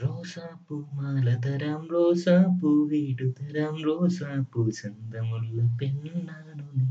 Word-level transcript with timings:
റോസാപ്പൂ 0.00 0.76
മാല 0.96 1.26
തരാം 1.44 1.82
റോസാപ്പൂ 1.92 2.70
വീടു 2.90 3.26
തരാം 3.38 3.74
റോസാപ്പൂ 3.84 4.62
ചന്തമുള്ള 4.70 5.58
പെണ്ണാണു 5.78 6.66
നീ. 6.76 6.86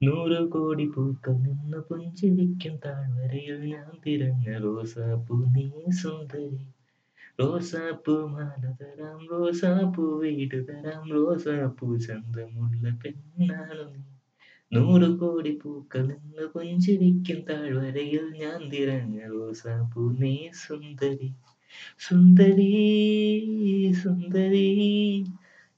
നൂറ് 0.00 0.40
കോടി 0.54 0.86
പൂക്കൾ 0.94 1.36
നിന്ന് 1.44 1.78
പുഞ്ചിരിക്കും 1.88 2.74
താഴ്വരയിൽ 2.84 3.60
ഞാൻ 3.72 3.88
തിരഞ്ഞ 4.06 4.46
റോസാപ്പൂ 4.64 5.36
നീ 5.54 5.66
സുന്ദരി. 6.00 6.60
റോസാപ്പൂ 7.40 8.16
മാല 8.34 8.62
തരാം 8.80 9.20
റോസാപ്പൂ 9.32 10.06
വീടു 10.24 10.60
തരാം 10.70 11.04
റോസാപ്പൂ 11.16 11.88
ചന്തമുള്ള 12.06 12.84
പെണ്ണാണു 13.04 13.86
നീ. 13.94 14.04
നൂറ് 14.72 15.10
കോടി 15.20 15.54
പൂക്കൾ 15.62 16.06
നിന്ന് 16.12 16.46
പുഞ്ചിരിക്കും 16.54 17.40
താഴ്വരയിൽ 17.50 18.26
ഞാൻ 18.42 18.60
തിരഞ്ഞ 18.74 19.18
റോസാപ്പൂ 19.34 20.04
നീ 20.22 20.34
സുന്ദരി. 20.64 21.30
സുന്ദരി 22.00 22.72
സുന്ദരി 23.92 24.68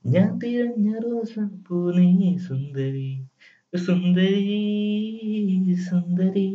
ഞാൻ 0.05 0.29
തിരഞ്ഞ 0.39 0.91
റോസം 1.05 1.49
പൂനീ 1.69 2.11
സുന്ദരി 2.39 3.11
സുന്ദരി 3.79 4.59
സുന്ദരി. 5.89 6.49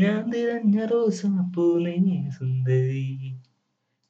ഞാൻ 0.00 0.20
തിരഞ്ഞ 0.30 0.78
റോസം 0.84 1.36
പൂനീ 1.52 2.18
സുന്ദരി. 2.30 3.06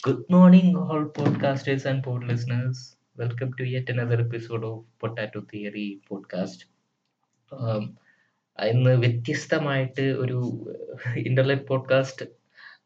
Good 0.04 0.26
morning 0.30 0.76
all 0.76 1.02
podcasters 1.18 1.86
and 1.86 2.04
pod 2.04 2.28
listeners 2.28 2.84
welcome 3.16 3.48
to 3.50 3.64
yet 3.64 3.92
another 3.92 4.20
episode 4.20 4.66
of 4.66 4.84
potato 5.00 5.40
theory 5.52 5.88
podcast 6.08 6.66
ഇന്ന് 8.58 8.92
വ്യത്യസ്തമായിട്ട് 8.96 10.04
ഒരു 10.22 10.38
uh, 10.96 11.14
ഇന്റർനെറ്റ് 11.26 11.66
പോഡ്കാസ്റ്റ് 11.66 12.26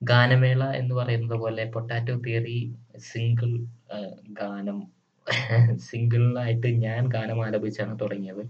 ഗാനമേള 0.03 0.65
എന്ന് 0.73 0.95
പറയുന്നത് 0.95 1.35
പോലെ 1.35 1.65
പൊട്ടാറ്റോ 1.65 2.15
തിയറി 2.17 2.59
സിംഗിൾ 2.97 3.53
ഗാനം. 4.33 4.79
സിംഗിളായിട്ട് 5.81 6.67
ഞാൻ 6.67 7.09
ഗാനം 7.09 7.47
ആലപിച്ചാണ് 7.47 7.99
തുടങ്ങിയത്. 8.01 8.43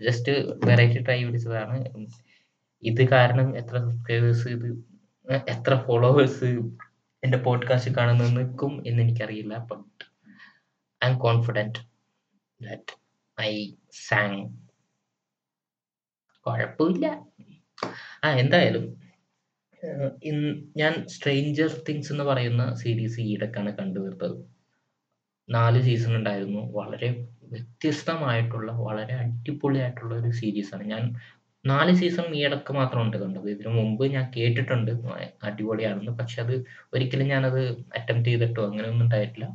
ജസ്റ്റ് 0.00 0.32
വെറൈറ്റി 0.64 1.00
ട്രൈ 1.04 1.24
പിടിച്ചതാണ്. 1.24 1.76
ഇത് 2.82 3.08
കാരണം 3.08 3.56
എത്ര 3.56 3.74
സബ്സ്ക്രൈബേഴ്സ് 3.78 4.48
ഇത് 4.48 4.68
എത്ര 5.48 5.74
ഫോളോവേഴ്സ് 5.86 6.50
എന്റെ 7.22 7.38
പോഡ്കാസ്റ്റ് 7.38 7.90
കാണുന്ന 7.96 8.24
നിൽക്കും 8.28 8.82
എന്ന് 8.86 9.02
എനിക്കറിയില്ല 9.02 9.56
but 9.70 10.04
I 11.02 11.10
am 11.10 11.18
confident 11.18 11.80
that 12.60 12.94
I 13.38 13.52
sang 14.08 14.42
കുഴപ്പമില്ല. 16.46 17.06
ആ 18.24 18.30
എന്തായാലും 18.34 18.84
ഞാൻ 20.76 20.92
സ്ട്രേഞ്ചർ 21.08 21.70
തിങ്സ് 21.88 22.12
എന്ന് 22.12 22.24
പറയുന്ന 22.24 22.74
സീരീസ് 22.74 23.20
ഈയിടക്കാണ് 23.20 23.70
കണ്ടുതീർത്തത് 23.78 24.36
നാല് 25.48 25.82
സീസൺ 25.82 26.16
ഉണ്ടായിരുന്നു. 26.16 26.60
വളരെ 26.72 27.08
വ്യത്യസ്തമായിട്ടുള്ള 27.52 28.72
വളരെ 28.86 29.14
അടിപൊളിയായിട്ടുള്ള 29.14 30.14
ഒരു 30.14 30.30
സീരീസ് 30.30 30.74
ആണ്. 30.74 30.84
ഞാൻ 30.84 31.02
നാല് 31.64 31.92
സീസൺ 31.94 32.34
ഈയിടക്ക് 32.34 32.72
മാത്രമുണ്ട് 32.72 33.16
കണ്ടത്. 33.16 33.50
ഇതിനു 33.50 33.68
മുമ്പ് 33.68 34.04
ഞാൻ 34.06 34.32
കേട്ടിട്ടുണ്ട്. 34.36 34.92
അടിപൊളിയാണെന്ന്. 35.44 36.12
പക്ഷെ 36.20 36.42
അത് 36.42 36.54
ഒരിക്കലും 36.94 37.26
ഞാനത് 37.26 37.60
അറ്റംപ്റ്റ് 37.98 38.28
ചെയ്തിട്ടോ 38.28 38.64
അങ്ങനെയൊന്നും 38.70 39.04
ഉണ്ടായിട്ടില്ല. 39.04 39.48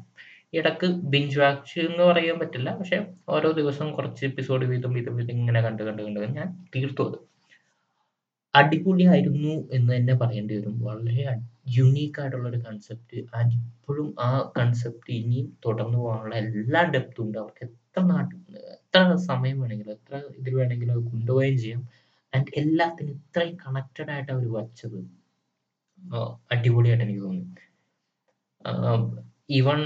ഇടയ്ക്ക് 0.53 0.88
ബിഞ്ച് 1.14 1.39
വാച്ച് 1.39 1.80
എന്ന് 1.80 2.03
പറയാൻ 2.03 2.39
പറ്റില്ല. 2.39 2.70
പക്ഷെ 2.75 3.00
ഓരോ 3.30 3.52
ദിവസം 3.52 3.92
കുറച്ച് 3.92 4.25
എപ്പിസോഡ് 4.25 4.66
വീതം 4.66 4.94
വീതം 4.94 5.16
വീതം 5.16 5.36
ഇങ്ങനെ 5.38 5.61
കണ്ട് 5.61 5.83
കണ്ട് 5.83 6.03
കണ്ട് 6.03 6.20
ഞാൻ 6.39 6.50
തീർത്തു 6.75 7.03
അത്. 7.09 7.17
അടിപൊളിയായിരുന്നു 8.59 9.53
എന്ന് 9.75 9.89
തന്നെ 9.95 10.13
പറയേണ്ടി 10.22 10.53
വരും. 10.58 10.75
വളരെ 10.88 11.23
യുണീക്ക് 11.77 12.19
ആയിട്ടുള്ള 12.22 12.47
ഒരു 12.52 12.59
കൺസെപ്റ്റ് 12.67 13.17
ഇപ്പോഴും 13.58 14.08
ആ 14.27 14.30
കൺസെപ്റ്റ് 14.58 15.11
ഇനിയും 15.19 15.47
തുടർന്നു 15.66 15.97
പോകാനുള്ള 16.03 16.36
എല്ലാ 16.64 16.81
ഡെപ്തും 16.95 17.23
ഉണ്ട്. 17.25 17.38
അവർക്ക് 17.44 17.64
എത്ര 17.67 18.02
നാട്ടിൽ 18.14 18.39
എത്ര 18.75 19.02
സമയം 19.30 19.58
വേണമെങ്കിലും 19.61 19.94
എത്ര 19.97 20.16
ഇതിൽ 20.39 20.54
വേണമെങ്കിലും 20.59 20.93
അത് 20.95 21.04
കൊണ്ടുപോവുകയും 21.11 21.58
ചെയ്യും. 21.64 21.82
ആൻഡ് 22.33 22.52
എല്ലാത്തിനും 22.61 23.14
ഇത്രയും 23.20 23.55
കണക്റ്റഡ് 23.65 24.11
ആയിട്ട് 24.15 24.32
അവർ 24.36 24.45
വച്ചത് 24.58 24.99
അടിപൊളിയായിട്ട് 26.55 27.05
എനിക്ക് 27.05 27.23
തോന്നി. 27.27 27.45
ഈവൺ 29.58 29.80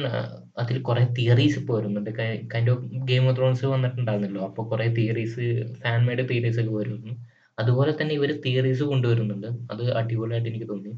അതിൽ 0.62 0.78
കുറെ 0.88 1.04
തിയറീസ് 1.18 1.58
ഇപ്പോൾ 1.62 1.76
വരുന്നുണ്ട്. 1.78 2.10
Kind 2.54 2.72
of 2.74 2.86
Game 3.10 3.26
of 3.30 3.38
Thrones 3.38 3.66
വന്നിട്ടുണ്ടായിരുന്നല്ലോ. 3.74 4.42
അപ്പോൾ 4.50 4.64
കുറെ 4.72 4.88
തിയറീസ് 4.98 5.46
ഫാൻ 5.82 6.00
മെയ്ഡ് 6.08 6.24
തിയറീസ് 6.32 6.60
ഒക്കെ 6.64 6.74
വരുന്നു. 6.80 7.14
അതുപോലെ 7.62 7.92
തന്നെ 8.00 8.14
ഇവർ 8.20 8.32
തിയറീസ് 8.46 8.84
കൊണ്ടുവരുന്നുണ്ട്. 8.92 9.50
അത് 9.74 9.84
അടിപൊളിയായിട്ട് 10.00 10.50
എനിക്ക് 10.52 10.68
തോന്നി. 10.74 10.92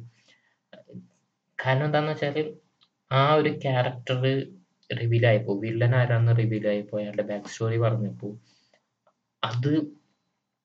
കാരണം 1.60 1.86
എന്താന്ന് 1.86 2.14
വെച്ചാൽ 2.14 2.38
ആ 3.12 3.24
ഒരു 3.40 3.52
ക്യാരക്ടർ 3.66 4.22
റിവീൽ 4.90 5.26
ആയപ്പോൾ 5.30 5.56
വില്ലൻ 5.66 5.94
ആരാന്ന് 6.00 6.34
റിവീൽ 6.42 6.66
ആയപ്പോൾ 6.72 6.98
അയാളുടെ 7.02 7.26
ബാക്ക് 7.32 7.52
സ്റ്റോറി 7.54 7.78
പറഞ്ഞപ്പോൾ 7.86 8.32
അത് 9.44 9.72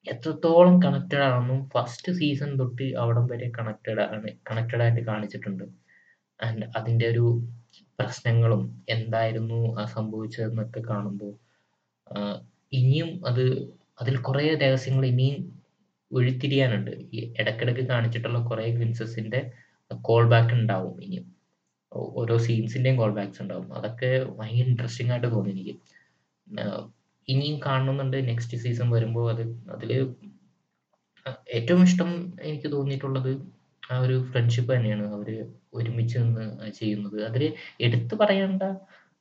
എത്രത്തോളം 0.06 0.74
കണക്റ്റഡ് 0.84 1.24
ആണെന്നും 1.28 1.60
ഫസ്റ്റ് 1.74 2.12
സീസൺ 2.18 2.50
തൊട്ട് 2.60 2.86
അവിടം 3.02 3.24
വരെ 3.32 3.48
കണക്റ്റഡ് 3.58 4.02
ആണ് 4.06 4.28
കണക്റ്റഡ് 4.48 4.82
ആയിട്ട് 4.84 5.02
കാണിച്ചിട്ടുണ്ട്. 5.10 5.64
ആൻഡ് 6.40 6.66
അതിന്റെ 6.78 7.06
ഒരു 7.12 7.24
പ്രശ്നങ്ങളും 7.98 8.62
എന്തായിരുന്നു 8.94 9.58
സംഭവിച്ചതെന്നൊക്കെ 9.96 10.80
കാണുമ്പോൾ 10.90 11.32
ഇനിയും 12.72 13.10
അത് 13.30 13.44
അതിൽ 14.00 14.16
കുറേ 14.28 14.44
രഹസ്യങ്ങൾ 14.64 15.04
ഇനിയും 15.12 15.38
ഉഴിത്തിരിയാനുണ്ട് 16.10 16.92
ഈ 17.16 17.20
ഇടക്കിടക്ക് 17.40 17.84
കാണിച്ചിട്ടുള്ള 17.92 18.38
കുറെ 18.50 18.66
ഗ്ലിംസസിന്റെ 18.76 19.40
കോൾ 20.08 20.24
ബാക്ക് 20.32 20.54
ഉണ്ടാവും 20.58 20.96
ഇനിയും 21.06 21.26
ഓരോ 22.20 22.34
സീൻസിന്റെയും 22.46 22.96
കോൾ 23.00 23.12
ബാക്സ് 23.18 23.40
ഉണ്ടാവും. 23.44 23.68
അതൊക്കെ 23.78 24.10
ഭയങ്കര 24.38 24.66
ഇൻട്രസ്റ്റിംഗ് 24.72 25.12
ആയിട്ട് 25.14 25.28
തോന്നി 25.34 25.52
എനിക്ക്. 25.56 25.74
ഇനിയും 27.28 27.56
കാണുന്നുണ്ട് 27.66 28.18
നെക്സ്റ്റ് 28.30 28.58
സീസൺ 28.64 28.88
വരുമ്പോൾ 28.96 29.26
അത് 29.34 29.42
അതിൽ 29.74 29.90
ഏറ്റവും 31.58 31.82
ഇഷ്ടം 31.88 32.10
എനിക്ക് 32.48 32.68
തോന്നിയിട്ടുള്ളത് 32.74 33.32
ആ 33.82 33.96
ഒരു 34.04 34.16
ഫ്രണ്ട്ഷിപ്പ് 34.30 34.70
തന്നെയാണ്. 34.74 35.04
അവർ 35.16 35.28
ഒരുമിച്ച് 35.78 36.16
നിന്ന് 36.24 36.46
ചെയ്യുന്നത്. 36.80 37.18
അതിൽ 37.28 37.42
എടുത്തു 37.86 38.14
പറയേണ്ട 38.22 38.62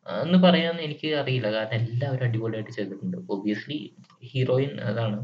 എന്ന് 0.06 0.38
പറയാൻ 0.46 0.76
എനിക്ക് 0.88 1.10
അറിയില്ല. 1.22 1.48
കാരണം 1.56 1.78
എല്ലാവരും 1.80 2.26
അടിപൊളിയായിട്ട് 2.28 2.74
ചെയ്തിട്ടുണ്ട്. 2.78 3.18
ഒബിയസ്ലി 3.36 3.80
ഹീറോയിൻ 4.32 4.74
അതാണ്. 4.92 5.18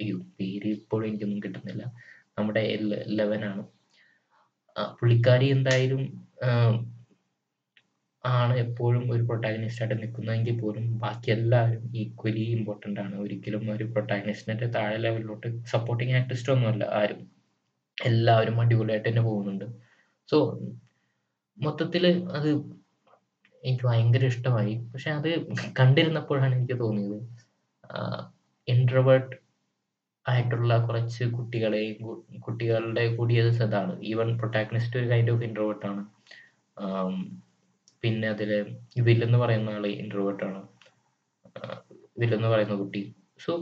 അയ്യോ 0.00 0.16
പേര് 0.40 0.68
ഇപ്പോഴും 0.68 1.06
എനിക്കൊന്നും 1.08 1.40
കിട്ടുന്നില്ല. 1.42 1.84
നമ്മുടെ 2.38 2.62
ലെവനാണ് 3.06 3.64
പുള്ളിക്കാരി 5.00 5.46
എന്തായാലും 5.46 6.02
ആണ് 8.24 8.54
എപ്പോഴും 8.58 9.12
ഒരു 9.12 9.22
പ്രൊട്ടാഗനിസ്റ്റ് 9.22 9.82
ആയിട്ട് 9.82 10.02
നിൽക്കുന്നതെങ്കിൽ 10.02 10.60
പോലും 10.60 10.98
ബാക്കി 10.98 11.30
എല്ലാവരും 11.30 11.84
ഈക്വലി 11.94 12.44
ഇമ്പോർട്ടന്റ് 12.56 13.00
ആണ്. 13.00 13.14
ഒരിക്കലും 13.16 13.64
ഒരു 13.74 13.84
പ്രൊട്ടാഗനിസ്റ്റിന്റെ 13.84 14.66
താഴെ 14.66 14.96
ലെവലിലോട്ട് 14.96 15.48
സപ്പോർട്ടിങ് 15.66 16.12
ആക്ടിസ്റ്റ് 16.12 16.52
ഒന്നുമല്ല 16.52 16.84
ആരും. 16.84 17.20
എല്ലാവരും 17.98 18.60
അടിപൊളിയായിട്ട് 18.60 19.08
തന്നെ 19.08 19.22
പോകുന്നുണ്ട്. 19.22 19.66
സോ 20.28 20.38
മൊത്തത്തിൽ 21.58 22.04
അത് 22.38 22.48
എനിക്ക് 23.62 23.84
ഭയങ്കര 23.86 24.24
ഇഷ്ടമായി. 24.24 24.74
പക്ഷെ 24.92 25.10
അത് 25.10 25.30
കണ്ടിരുന്നപ്പോഴാണ് 25.80 26.54
എനിക്ക് 26.54 26.80
തോന്നിയത്. 26.80 27.18
ഇൻട്രവേർട്ട് 28.68 29.34
ആയിട്ടുള്ള 30.28 30.72
കുറച്ച് 30.86 31.24
കുട്ടികളെയും 31.24 31.96
കുട്ടികളുടെ 32.46 33.04
കൂടിയത് 33.16 33.62
അതാണ് 33.62 33.92
ഈവൻ 34.02 34.28
പ്രൊട്ടാഗനിസ്റ്റ് 34.38 34.98
ഒരു 35.00 35.08
കൈൻഡ് 35.10 35.30
ഓഫ് 35.30 35.44
ഇൻട്രോവേർട്ട് 35.44 35.86
ആണ്. 35.86 36.02
പിന്നെ 38.02 38.28
അതിൽ 38.28 38.50
വില്ലെന്ന് 39.02 39.38
പറയുന്ന 39.38 39.70
ആൾ 39.70 39.86
ഇൻട്രോവേർട്ട് 39.86 40.44
ആണ്. 40.44 40.60
വില്ലെന്ന് 42.18 42.48
പറയുന്ന 42.48 42.74
കുട്ടി. 42.74 43.02
സോ 43.44 43.52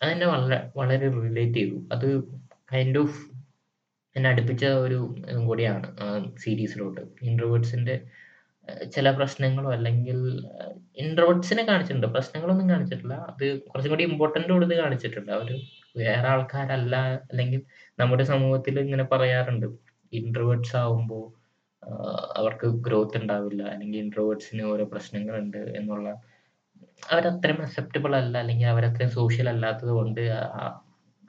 അതെന്നെ 0.00 0.26
വളരെ 0.26 0.58
വളരെ 0.76 1.06
റിലേറ്റ് 1.20 1.54
ചെയ്തു. 1.54 1.78
അത് 1.92 2.06
കൈൻഡ് 2.72 2.98
ഓഫ് 2.98 3.18
എന്നെ 4.16 4.28
അടുപ്പിച്ച 4.30 4.64
ഒരു 4.84 4.98
ഇതും 5.28 5.46
കൂടിയാണ് 5.46 5.88
സീരീസിലോട്ട് 6.36 7.02
ഇൻട്രോവേർട്സിന്റെ 7.22 7.96
ചില 8.94 9.10
പ്രശ്നങ്ങളോ 9.10 9.72
അല്ലെങ്കിൽ 9.72 10.18
ഇൻട്രോവേർട്സിനെ 10.96 11.64
കാണിച്ചിട്ടുണ്ട്. 11.64 12.06
പ്രശ്നങ്ങളൊന്നും 12.06 12.70
കാണിച്ചിട്ടില്ല. 12.70 13.14
അത് 13.14 13.60
കുറച്ചും 13.62 13.90
കൂടി 13.90 14.04
ഇമ്പോർട്ടന്റ് 14.04 14.52
കൊടുത്ത് 14.52 14.74
കാണിച്ചിട്ടുണ്ട്. 14.74 15.32
അവർ 15.32 15.50
വേറെ 15.96 16.28
ആൾക്കാരല്ല 16.28 16.96
അല്ലെങ്കിൽ 17.30 17.62
നമ്മുടെ 17.98 18.24
സമൂഹത്തിൽ 18.24 18.80
ഇങ്ങനെ 18.80 19.04
പറയാറുണ്ട്. 19.04 19.66
ഇൻട്രോവേർട്സ് 20.12 20.76
ആവുമ്പോൾ 20.76 21.40
അവർക്ക് 22.36 22.66
ഗ്രോത്ത് 22.66 23.16
ഉണ്ടാവില്ല. 23.16 23.62
അല്ലെങ്കിൽ 23.62 23.98
ഇൻട്രോവേർട്സിന് 23.98 24.62
ഓരോ 24.62 24.84
പ്രശ്നങ്ങളുണ്ട് 24.84 25.56
എന്നുള്ള 25.56 26.08
അവരത്രയും 27.12 27.62
അക്സെപ്റ്റബിൾ 27.62 28.16
അല്ല. 28.16 28.38
അല്ലെങ്കിൽ 28.38 28.66
അവരത്രയും 28.66 29.10
സോഷ്യൽ 29.10 29.48
അല്ലാത്തത് 29.48 29.88
കൊണ്ട് 29.88 30.20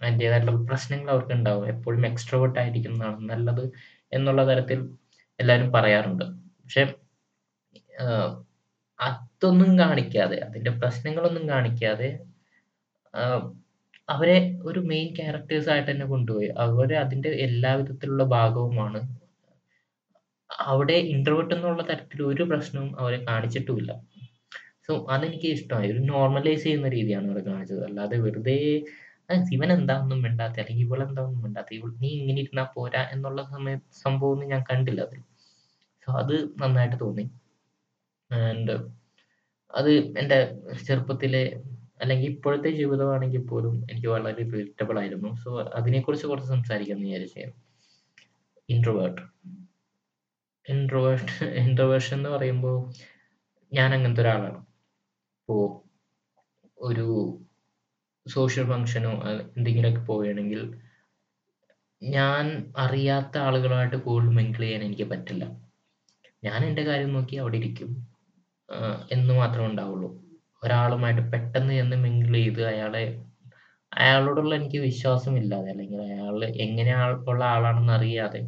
അതിന്റെതായിട്ടുള്ള 0.01 0.61
പ്രശ്നങ്ങൾ 0.65 1.11
അവർക്ക് 1.11 1.31
ഉണ്ടാവും. 1.31 1.67
എപ്പോഴും 1.67 2.05
എക്സ്ട്രോവേർട്ട് 2.05 2.59
ആയിരിക്കുന്നതാണ് 2.59 3.29
നല്ലത് 3.29 3.71
എന്നുള്ള 4.13 4.45
തരത്തിൽ 4.47 4.79
എല്ലാവരും 5.39 5.71
പറയാറുണ്ട്. 5.73 6.23
പക്ഷെ 6.63 6.83
അതൊന്നും 8.99 9.71
കാണിക്കാതെ 9.81 10.37
അതിന്റെ 10.47 10.71
പ്രശ്നങ്ങളൊന്നും 10.81 11.45
കാണിക്കാതെ 11.53 12.09
അവരെ 14.09 14.37
ഒരു 14.69 14.79
മെയിൻ 14.91 15.07
ക്യാരക്ടേഴ്സ് 15.17 15.69
ആയിട്ട് 15.73 15.89
തന്നെ 15.91 16.05
കൊണ്ടുപോയി 16.13 16.49
അവരെ 16.63 16.95
അതിന്റെ 17.03 17.29
എല്ലാവിധത്തിലുള്ള 17.47 18.23
ഭാഗവുമാണ് 18.35 19.01
അവിടെ 20.49 20.97
ഇന്റർവെട്ട് 21.13 21.53
എന്നുള്ള 21.55 21.83
തരത്തിൽ 21.89 22.19
ഒരു 22.31 22.43
പ്രശ്നവും 22.51 22.89
അവരെ 23.01 23.19
കാണിച്ചിട്ടുമില്ല. 23.29 23.91
സോ 24.87 24.93
അതെനിക്ക് 25.13 25.49
ഇഷ്ടമായി. 25.55 25.89
ഒരു 25.93 26.01
നോർമലൈസ് 26.11 26.63
ചെയ്യുന്ന 26.65 26.89
രീതിയാണ് 26.97 27.27
അവർ 27.31 27.39
കാണിച്ചത്. 27.49 27.83
അല്ലാതെ 27.89 28.17
വെറുതെ 28.25 28.57
ഇവൻ 29.55 29.69
എന്താണെന്നും 29.77 30.19
മിണ്ടാത്തെ 30.25 30.59
അല്ലെങ്കിൽ 30.61 30.85
ഇവളെന്താണെന്നും 30.87 31.43
മിണ്ടാത്തെ 31.45 31.73
ഇവൾ 31.77 31.89
നീ 32.03 32.09
ഇങ്ങനെ 32.21 32.39
ഇരുന്നാ 32.45 32.65
പോരാ 32.75 33.01
എന്നുള്ള 33.15 33.41
സമയ 33.53 33.75
സംഭവമൊന്നും 34.03 34.49
ഞാൻ 34.53 34.63
കണ്ടില്ല 34.71 35.01
അതിൽ. 35.07 35.21
സോ 36.07 36.11
അത് 36.21 36.35
നന്നായിട്ട് 36.61 36.97
തോന്നി. 37.03 37.25
ആൻഡ് 38.31 38.91
അത് 39.75 39.89
എന്റെ 39.91 40.59
ചെറുപ്പത്തിലെ 40.87 41.61
അല്ലെങ്കിൽ 42.01 42.29
ഇപ്പോഴത്തെ 42.29 42.69
ജീവിതമാണെങ്കിൽ 42.69 43.41
പോലും 43.41 43.85
എനിക്ക് 43.91 44.07
വളരെ 44.07 44.35
റിലേറ്റബിൾ 44.35 44.99
ആയിരുന്നു. 44.99 45.35
സോ 45.35 45.61
അതിനെക്കുറിച്ച് 45.61 46.27
കുറച്ച് 46.27 46.49
സംസാരിക്കാമെന്ന് 46.49 47.07
വിചാരിച്ചു 47.07 47.39
ഇൻട്രോവേർട്ട്. 48.69 49.21
ഇൻട്രോവേർട്ട് 50.69 51.43
ഇൻട്രോവേർഷൻ 51.43 52.17
എന്ന് 52.17 52.29
പറയുമ്പോൾ 52.29 52.93
ഞാൻ 53.73 53.93
അങ്ങനത്തെ 53.93 54.21
ഒരാളാണ്. 54.21 54.65
ഇപ്പോ 55.39 55.83
ഒരു 56.81 57.39
സോഷ്യൽ 58.27 58.67
ഫങ്ഷനോ 58.67 59.11
എന്തെങ്കിലുമൊക്കെ 59.57 60.01
പോവുകയാണെങ്കിൽ 60.01 60.73
ഞാൻ 62.03 62.73
അറിയാത്ത 62.77 63.37
ആളുകളുമായിട്ട് 63.37 63.95
കൂടുതൽ 63.95 64.29
മിങ്കിൾ 64.29 64.59
ചെയ്യാൻ 64.59 64.83
എനിക്ക് 64.83 65.03
പറ്റില്ല. 65.03 65.61
ഞാൻ 66.43 66.65
എന്റെ 66.65 66.83
കാര്യം 66.83 67.13
നോക്കി 67.13 67.35
അവിടെ 67.35 67.57
ഇരിക്കും. 67.57 68.10
എന്ന് 69.11 69.33
മാത്രമേ 69.33 69.67
ഉണ്ടാവുള്ളൂ. 69.67 70.09
ഒരാളുമായിട്ട് 70.63 71.23
പെട്ടെന്ന് 71.33 71.73
ചെന്ന് 71.73 71.97
മിങ്കിൾ 71.97 72.35
ചെയ്ത് 72.35 72.63
അയാളെ 72.65 73.03
അയാളോടുള്ള 73.91 74.53
എനിക്ക് 74.55 74.79
വിശ്വാസമില്ലാതെ 74.79 75.69
അല്ലെങ്കിൽ 75.69 76.01
അയാൾ 76.09 76.37
എങ്ങനെ 76.65 76.93
ഉള്ള 77.31 77.41
ആളാണെന്ന് 77.45 77.93
അറിയാതെ 77.93 78.41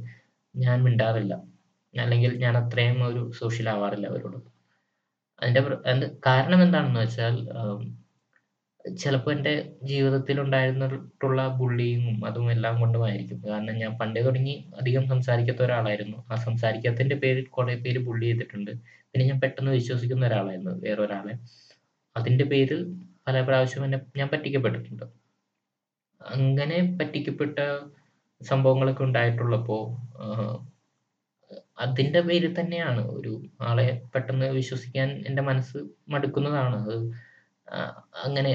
ഞാൻ 0.55 0.77
മിണ്ടാറില്ല. 0.83 1.33
അല്ലെങ്കിൽ 1.93 2.31
ഞാൻ 2.37 2.53
അത്രയും 2.57 2.99
ഒരു 3.07 3.21
സോഷ്യൽ 3.39 3.67
ആവാറില്ല 3.69 4.07
അവരോട്. 4.07 4.37
അതിന്റെ 5.41 5.61
കാരണം 6.27 6.59
എന്താണെന്ന് 6.63 7.01
വെച്ചാൽ 7.01 7.35
ചിലപ്പോൾ 8.85 9.31
എന്റെ 9.31 9.53
ജീവിതത്തിൽ 9.83 10.41
ഉണ്ടായിരുന്നിട്ടുള്ള 10.41 11.47
ബുള്ളിങ്ങും 11.59 12.25
അതും 12.25 12.47
എല്ലാം 12.51 12.75
കൊണ്ടുമായിരിക്കും. 12.81 13.39
കാരണം 13.47 13.75
ഞാൻ 13.77 13.91
പണ്ടേ 13.97 14.21
തുടങ്ങി 14.21 14.55
അധികം 14.79 15.07
സംസാരിക്കാത്ത 15.07 15.63
ഒരാളായിരുന്നു. 15.63 16.17
ആ 16.31 16.35
സംസാരിക്കാത്തതിന്റെ 16.47 17.15
പേരിൽ 17.15 17.45
കുറെ 17.47 17.75
പേര് 17.75 17.99
ബുള്ളി 17.99 18.25
ചെയ്തിട്ടുണ്ട്. 18.25 18.71
പിന്നെ 19.11 19.25
ഞാൻ 19.27 19.39
പെട്ടെന്ന് 19.41 19.71
വിശ്വസിക്കുന്ന 19.71 20.25
ഒരാളായിരുന്നു 20.27 20.73
വേറൊരാളെ. 20.85 21.35
അതിന്റെ 22.15 22.45
പേരിൽ 22.45 22.81
പല 23.27 23.41
പ്രാവശ്യം 23.41 23.85
എന്നെ 23.85 23.99
ഞാൻ 24.17 24.27
പറ്റിക്കപ്പെട്ടിട്ടുണ്ട്. 24.29 25.05
അങ്ങനെ 26.21 26.77
പറ്റിക്കപ്പെട്ട 26.99 27.57
സംഭവങ്ങളൊക്കെ 28.41 29.03
ഉണ്ടായിട്ടുള്ളപ്പോൾ 29.03 29.83
അതിന്റെ 31.79 32.21
പേരിൽ 32.21 32.51
തന്നെയാണ് 32.59 33.01
ഒരു 33.17 33.31
ആളെ 33.61 33.85
പെട്ടെന്ന് 34.15 34.47
വിശ്വസിക്കാൻ 34.51 35.09
എന്റെ 35.27 35.41
മനസ്സ് 35.41 35.79
മടുക്കുന്നതാണ്. 36.09 36.77
അത് 36.85 36.95
അങ്ങനെ 38.25 38.51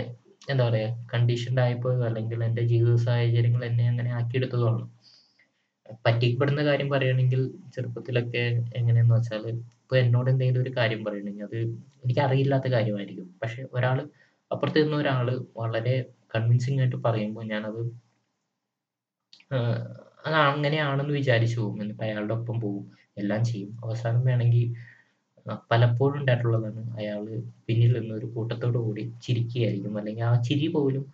എന്താ 0.49 0.65
പറയാ 0.69 0.89
കണ്ടീഷൻഡ് 1.13 1.61
ആയിപ്പോയതോ 1.61 2.05
അല്ലെങ്കിൽ 2.05 2.45
എന്റെ 2.45 2.63
ജീവിത 2.63 2.95
സാഹചര്യങ്ങൾ 3.05 3.65
എന്നെ 3.65 3.89
അങ്ങനെ 3.89 4.11
ആക്കിയെടുത്തതുമാണ്. 4.13 4.85
പറ്റിക്കപ്പെടുന്ന 6.07 6.63
കാര്യം 6.65 6.89
പറയുകയാണെങ്കിൽ 6.91 7.41
ചെറുപ്പത്തിലൊക്കെ 7.75 8.43
എങ്ങനെയെന്ന് 8.77 9.15
വെച്ചാൽ 9.15 9.45
ഇപ്പൊ 9.83 9.97
എന്നോട് 9.97 10.31
എന്തെങ്കിലും 10.31 10.63
ഒരു 10.63 10.73
കാര്യം 10.77 11.05
പറയുകയാണെങ്കിൽ 11.05 11.45
അത് 11.45 11.59
എനിക്ക് 12.05 12.21
അറിയില്ലാത്ത 12.21 12.69
കാര്യമായിരിക്കും. 12.69 13.29
പക്ഷെ 13.43 13.63
ഒരാൾ 13.73 13.99
അപ്പുറത്ത് 14.51 14.83
നിന്ന് 14.83 14.97
ഒരാൾ 14.97 15.27
വളരെ 15.57 15.95
കൺവിൻസിംഗ് 16.35 16.81
ആയിട്ട് 16.81 16.97
പറയുമ്പോൾ 17.07 17.45
ഞാനത് 17.45 17.81
അത് 20.25 20.35
അങ്ങനെയാണെന്ന് 20.45 21.15
വിചാരിച്ചു 21.15 21.61
പോകും. 21.61 21.83
എന്നിട്ട് 21.83 22.03
അയാളുടെ 22.03 22.35
ഒപ്പം 22.35 22.57
പോകും. 22.61 22.85
എല്ലാം 23.17 23.43
ചെയ്യും. 23.45 23.71
അവസാനം 23.85 24.23
വേണമെങ്കിൽ 24.25 24.65
പലപ്പോഴും 25.71 26.17
ഉണ്ടായിട്ടുള്ളതാണ് 26.21 26.83
അയാൾ 26.97 27.25
പിന്നിൽ 27.67 27.93
നിന്ന് 28.01 28.15
ഒരു 28.15 28.27
കൂട്ടത്തോട് 28.27 28.79
കൂടി 28.79 29.13
ചിരിക്കുകയായിരിക്കും. 29.23 29.99
അല്ലെങ്കിൽ 29.99 30.25
ആ 30.25 30.35
ചിരി 30.43 30.69
പോലും 30.69 31.05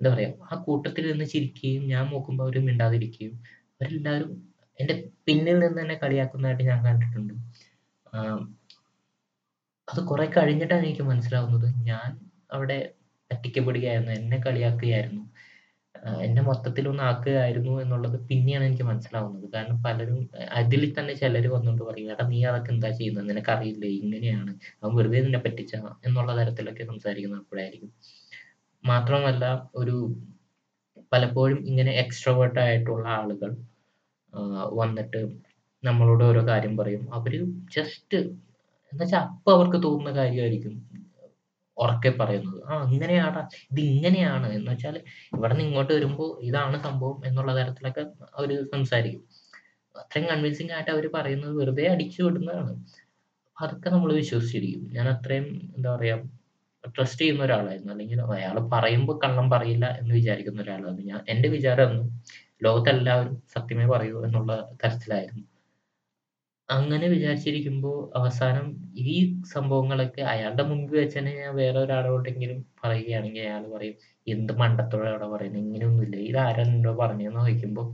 എന്താ 0.00 0.10
പറയാ 0.14 0.30
ആ 0.50 0.56
കൂട്ടത്തിൽ 0.66 1.12
നിന്ന് 1.12 1.24
ചിരിക്കുകയും 1.24 1.82
ഞാൻ 1.86 2.04
നോക്കുമ്പോൾ 2.12 2.44
അവർ 2.44 2.56
മിണ്ടാതിരിക്കുകയും 2.58 3.34
അവരെല്ലാവരും 3.74 4.30
എന്റെ 4.78 4.94
പിന്നിൽ 5.24 5.58
നിന്ന് 5.58 5.80
തന്നെ 5.82 5.94
കളിയാക്കുന്നതായിട്ട് 5.94 6.62
ഞാൻ 6.62 6.84
കണ്ടിട്ടുണ്ട്. 6.86 7.34
അത് 9.88 10.00
കുറെ 10.06 10.26
കഴിഞ്ഞിട്ടാണ് 10.26 10.84
എനിക്ക് 10.86 11.02
മനസ്സിലാവുന്നത് 11.02 11.68
ഞാൻ 11.82 12.08
അവിടെ 12.52 12.78
പറ്റിക്കപ്പെടുകയായിരുന്നു. 13.30 14.12
എന്നെ 14.12 14.38
കളിയാക്കുകയായിരുന്നു. 14.38 15.22
എന്നെ 16.22 16.42
മൊത്തത്തിലൊന്ന് 16.42 17.02
ആക്കുകയായിരുന്നു 17.02 17.72
എന്നുള്ളത് 17.82 18.16
പിന്നെയാണ് 18.28 18.64
എനിക്ക് 18.64 18.86
മനസ്സിലാവുന്നത്. 18.88 19.46
കാരണം 19.54 19.78
പലരും 19.84 20.18
അതിൽ 20.60 20.82
തന്നെ 20.98 21.14
ചിലർ 21.14 21.46
വന്നുകൊണ്ട് 21.48 21.84
പറയും, 21.88 22.08
"എടാ 22.12 22.24
നീ 22.28 22.40
അതൊക്കെ 22.44 22.72
എന്താ 22.74 22.90
ചെയ്യുന്നത്? 22.98 23.26
നിനക്കറിയില്ലേ 23.30 23.90
ഇങ്ങനെയാണ്. 24.00 24.52
അവൻ 24.82 24.92
വെറുതെ 24.98 25.20
നിന്നെ 25.26 25.40
പറ്റിച്ചതാ" 25.46 25.92
എന്നുള്ള 26.06 26.32
തരത്തിലൊക്കെ 26.40 26.86
സംസാരിക്കുന്നത് 26.92 27.42
അപ്പോഴായിരിക്കും. 27.42 27.92
മാത്രമല്ല 28.84 29.44
ഒരു 29.76 29.96
പലപ്പോഴും 31.12 31.58
ഇങ്ങനെ 31.70 31.92
എക്സ്ട്രോവേർട്ട് 32.04 32.60
ആയിട്ടുള്ള 32.64 33.06
ആളുകൾ 33.18 33.50
വന്നിട്ട് 34.80 35.20
നമ്മളോട് 35.82 36.24
ഓരോ 36.24 36.42
കാര്യം 36.48 36.74
പറയും. 36.80 37.04
അവർ 37.14 37.34
ജസ്റ്റ് 37.76 38.20
എന്നുവെച്ചാൽ 38.92 39.24
അപ്പൊ 39.32 39.50
അവർക്ക് 39.56 39.78
തോന്നുന്ന 39.86 40.12
കാര്യമായിരിക്കും 40.20 40.74
ഉറക്കെ 41.82 42.10
പറയുന്നത്. 42.20 42.62
"ആ 42.66 42.90
ഇങ്ങനെയാടാ 42.92 43.42
ഇത് 43.72 43.80
ഇങ്ങനെയാണ്" 43.86 44.52
എന്ന് 44.52 44.70
വെച്ചാൽ 44.72 44.96
ഇവിടെ 45.36 45.54
നിന്ന് 45.54 45.64
ഇങ്ങോട്ട് 45.64 45.92
വരുമ്പോൾ 45.92 46.40
ഇതാണ് 46.42 46.82
സംഭവം 46.82 47.22
എന്നുള്ള 47.26 47.54
തരത്തിലൊക്കെ 47.56 48.04
അവർ 48.34 48.64
സംസാരിക്കും. 48.72 49.22
അത്രയും 49.94 50.28
കൺവിൻസിങ് 50.28 50.72
ആയിട്ട് 50.72 50.90
അവർ 50.90 51.10
പറയുന്നത് 51.14 51.56
വെറുതെ 51.56 51.86
അടിച്ചു 51.86 52.22
വിടുന്നതാണ്. 52.22 52.72
അതൊക്കെ 53.56 53.90
നമ്മൾ 53.90 54.12
വിശ്വസിച്ചിരിക്കും. 54.14 54.90
ഞാൻ 54.92 55.08
അത്രയും 55.08 55.46
എന്താ 55.76 55.96
പറയാ 55.96 56.16
ട്രസ്റ്റ് 56.84 57.22
ചെയ്യുന്ന 57.22 57.44
ഒരാളായിരുന്നു. 57.44 57.92
അല്ലെങ്കിൽ 57.92 58.20
അയാൾ 58.32 58.68
പറയുമ്പോ 58.72 59.20
കള്ളം 59.24 59.50
പറയില്ല 59.50 59.86
എന്ന് 60.00 60.14
വിചാരിക്കുന്ന 60.14 60.62
ഒരാളായിരുന്നു 60.62 61.06
ഞാൻ. 61.06 61.20
എന്റെ 61.28 61.48
വിചാരം 61.48 61.88
അന്ന് 61.88 62.04
ലോകത്തെല്ലാവരും 62.64 63.42
സത്യമേ 63.54 63.86
പറയൂ 63.86 64.24
എന്നുള്ള 64.24 64.52
തരത്തിലായിരുന്നു. 64.84 65.44
അങ്ങനെ 66.68 67.06
വിചാരിച്ചിരിക്കുമ്പോ 67.08 67.90
അവസാനം 68.16 68.66
ഈ 69.06 69.14
സംഭവങ്ങളൊക്കെ 69.44 70.22
അയാളുടെ 70.22 70.62
മുമ്പിൽ 70.62 70.96
വെച്ച് 70.98 71.18
തന്നെ 71.18 71.32
ഞാൻ 71.36 71.56
വേറെ 71.56 71.78
ഒരാളോടെങ്കിലും 71.78 72.66
പറയുകയാണെങ്കിൽ 72.84 73.42
അയാൾ 73.42 73.66
പറയും, 73.74 73.96
"എന്ത് 74.26 74.52
മണ്ടത്തോടെ 74.52 75.26
പറയുന്നത്? 75.26 75.62
ഇങ്ങനെയൊന്നുമില്ല. 75.62 76.16
ഇത് 76.22 76.38
നിന്നോട് 76.68 76.98
പറഞ്ഞതെന്ന്" 76.98 77.40
ചോദിക്കുമ്പോ 77.40 77.84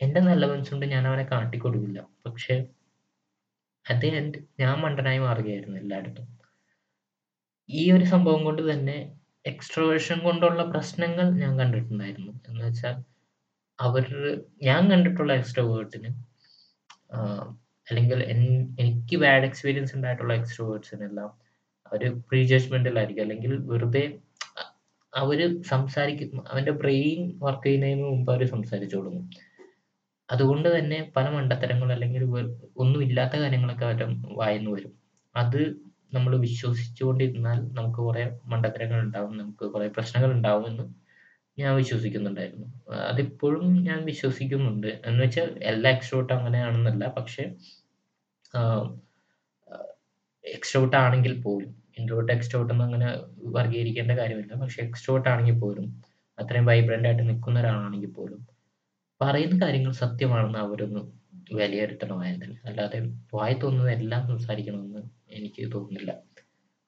എന്റെ 0.00 0.20
നല്ല 0.20 0.46
മനസ്സുകൊണ്ട് 0.46 0.86
ഞാൻ 0.86 1.08
അവനെ 1.08 1.24
കാട്ടിക്കൊടുക്കില്ല. 1.24 2.00
പക്ഷെ 2.26 2.54
അത് 3.86 4.04
ഞാൻ 4.60 4.74
മണ്ടനായി 4.80 5.18
മാറുകയായിരുന്നു 5.18 5.78
എല്ലായിടത്തും. 5.78 6.26
ഈ 7.68 7.92
ഒരു 7.92 8.04
സംഭവം 8.04 8.44
കൊണ്ട് 8.44 8.72
തന്നെ 8.72 8.96
എക്സ്ട്രോവേർഷൻ 9.46 10.18
കൊണ്ടുള്ള 10.18 10.62
പ്രശ്നങ്ങൾ 10.64 11.30
ഞാൻ 11.34 11.58
കണ്ടിട്ടുണ്ടായിരുന്നു. 11.58 12.32
എന്ന് 12.48 12.64
വെച്ചാൽ 12.64 12.96
അവർ 13.78 14.06
ഞാൻ 14.62 14.90
കണ്ടിട്ടുള്ള 14.90 15.32
എക്സ്ട്രോവേർട്ടിന് 15.32 16.10
അല്ലെങ്കിൽ 17.86 18.18
എനിക്ക് 18.80 19.16
ബാഡ് 19.16 19.44
എക്സ്പീരിയൻസ് 19.44 19.94
ഉണ്ടായിട്ടുള്ള 19.96 20.34
എക്സ്ട്രോവേർട്സിനെല്ലാം 20.34 21.30
ഒരു 21.92 22.08
പ്രീ 22.28 22.40
ജഡ്ജ്മെന്റിലായിരിക്കും. 22.46 23.22
അല്ലെങ്കിൽ 23.22 23.52
വെറുതെ 23.70 24.04
അവർ 25.12 25.38
സംസാരിക്കും 25.62 26.44
അവന്റെ 26.50 26.72
ബ്രെയിൻ 26.72 27.38
വർക്ക് 27.38 27.66
ചെയ്യുന്നതിന് 27.66 28.04
മുമ്പ് 28.04 28.32
അവർ 28.32 28.42
സംസാരിച്ചു 28.46 28.96
തുടങ്ങും. 28.96 29.24
അതുകൊണ്ട് 30.28 30.78
തന്നെ 30.78 31.12
പല 31.16 31.26
മണ്ടത്തരങ്ങൾ 31.30 31.92
അല്ലെങ്കിൽ 31.92 32.22
ഒന്നും 32.24 32.52
ഒന്നുമില്ലാത്ത 32.76 33.36
കാര്യങ്ങളൊക്കെ 33.36 33.84
അവരുടെ 33.84 34.06
വായന്ന് 34.40 34.70
വരും. 34.70 34.92
അത് 35.34 35.60
നമ്മൾ 36.14 36.32
വിശ്വസിച്ചുകൊണ്ടിരുന്നാൽ 36.36 37.58
നമുക്ക് 37.78 38.00
കുറെ 38.08 38.24
മണ്ടത്തരങ്ങൾ 38.44 39.00
ഉണ്ടാവും. 39.00 39.36
നമുക്ക് 39.38 39.64
കുറെ 39.74 39.88
പ്രശ്നങ്ങൾ 39.88 40.32
ഉണ്ടാവുമെന്ന് 40.32 40.84
ഞാൻ 41.58 41.76
വിശ്വസിക്കുന്നുണ്ടായിരുന്നു. 41.76 42.66
അതിപ്പോഴും 43.10 43.82
ഞാൻ 43.82 44.04
വിശ്വസിക്കുന്നുണ്ട്. 44.04 45.00
എന്ന് 45.06 45.22
വെച്ചാൽ 45.24 45.50
എല്ലാ 45.62 45.90
എക്സ്ട്രോട്ട് 45.90 46.32
അങ്ങനെയാണെന്നല്ല. 46.32 47.04
പക്ഷെ 47.18 47.44
എക്സ്ട്രോട്ട് 50.44 50.96
ആണെങ്കിൽ 50.96 51.42
പോലും 51.42 51.70
ഇൻട്രോട്ട് 51.98 52.32
എക്സ്ട്രോട്ട് 52.32 52.72
എന്ന് 52.72 52.84
അങ്ങനെ 52.84 53.08
വർഗീകരിക്കേണ്ട 53.56 54.12
കാര്യമില്ല. 54.12 54.54
പക്ഷെ 54.54 54.82
എക്സ്ട്രോട്ട് 54.82 55.28
ആണെങ്കിൽ 55.28 55.58
പോലും 55.58 55.86
അത്രയും 56.38 56.66
വൈബ്രന്റ് 56.66 57.08
ആയിട്ട് 57.08 57.24
നിൽക്കുന്ന 57.28 57.60
ഒരാളാണെങ്കിൽ 57.60 58.12
പോലും 58.12 58.40
പറയുന്ന 59.20 59.64
കാര്യങ്ങൾ 59.64 59.92
സത്യമാണെന്ന് 59.92 60.58
അവരൊന്ന് 60.58 61.00
വിലയിരുത്തണമായിരുന്നു. 61.54 62.56
അല്ലാതെ 62.64 62.98
വായി 63.34 63.54
തോന്നുന്നത് 63.62 63.92
എല്ലാം 63.92 64.26
സംസാരിക്കണമെന്ന് 64.28 65.02
എനിക്ക് 65.30 65.72
തോന്നുന്നില്ല. 65.74 66.12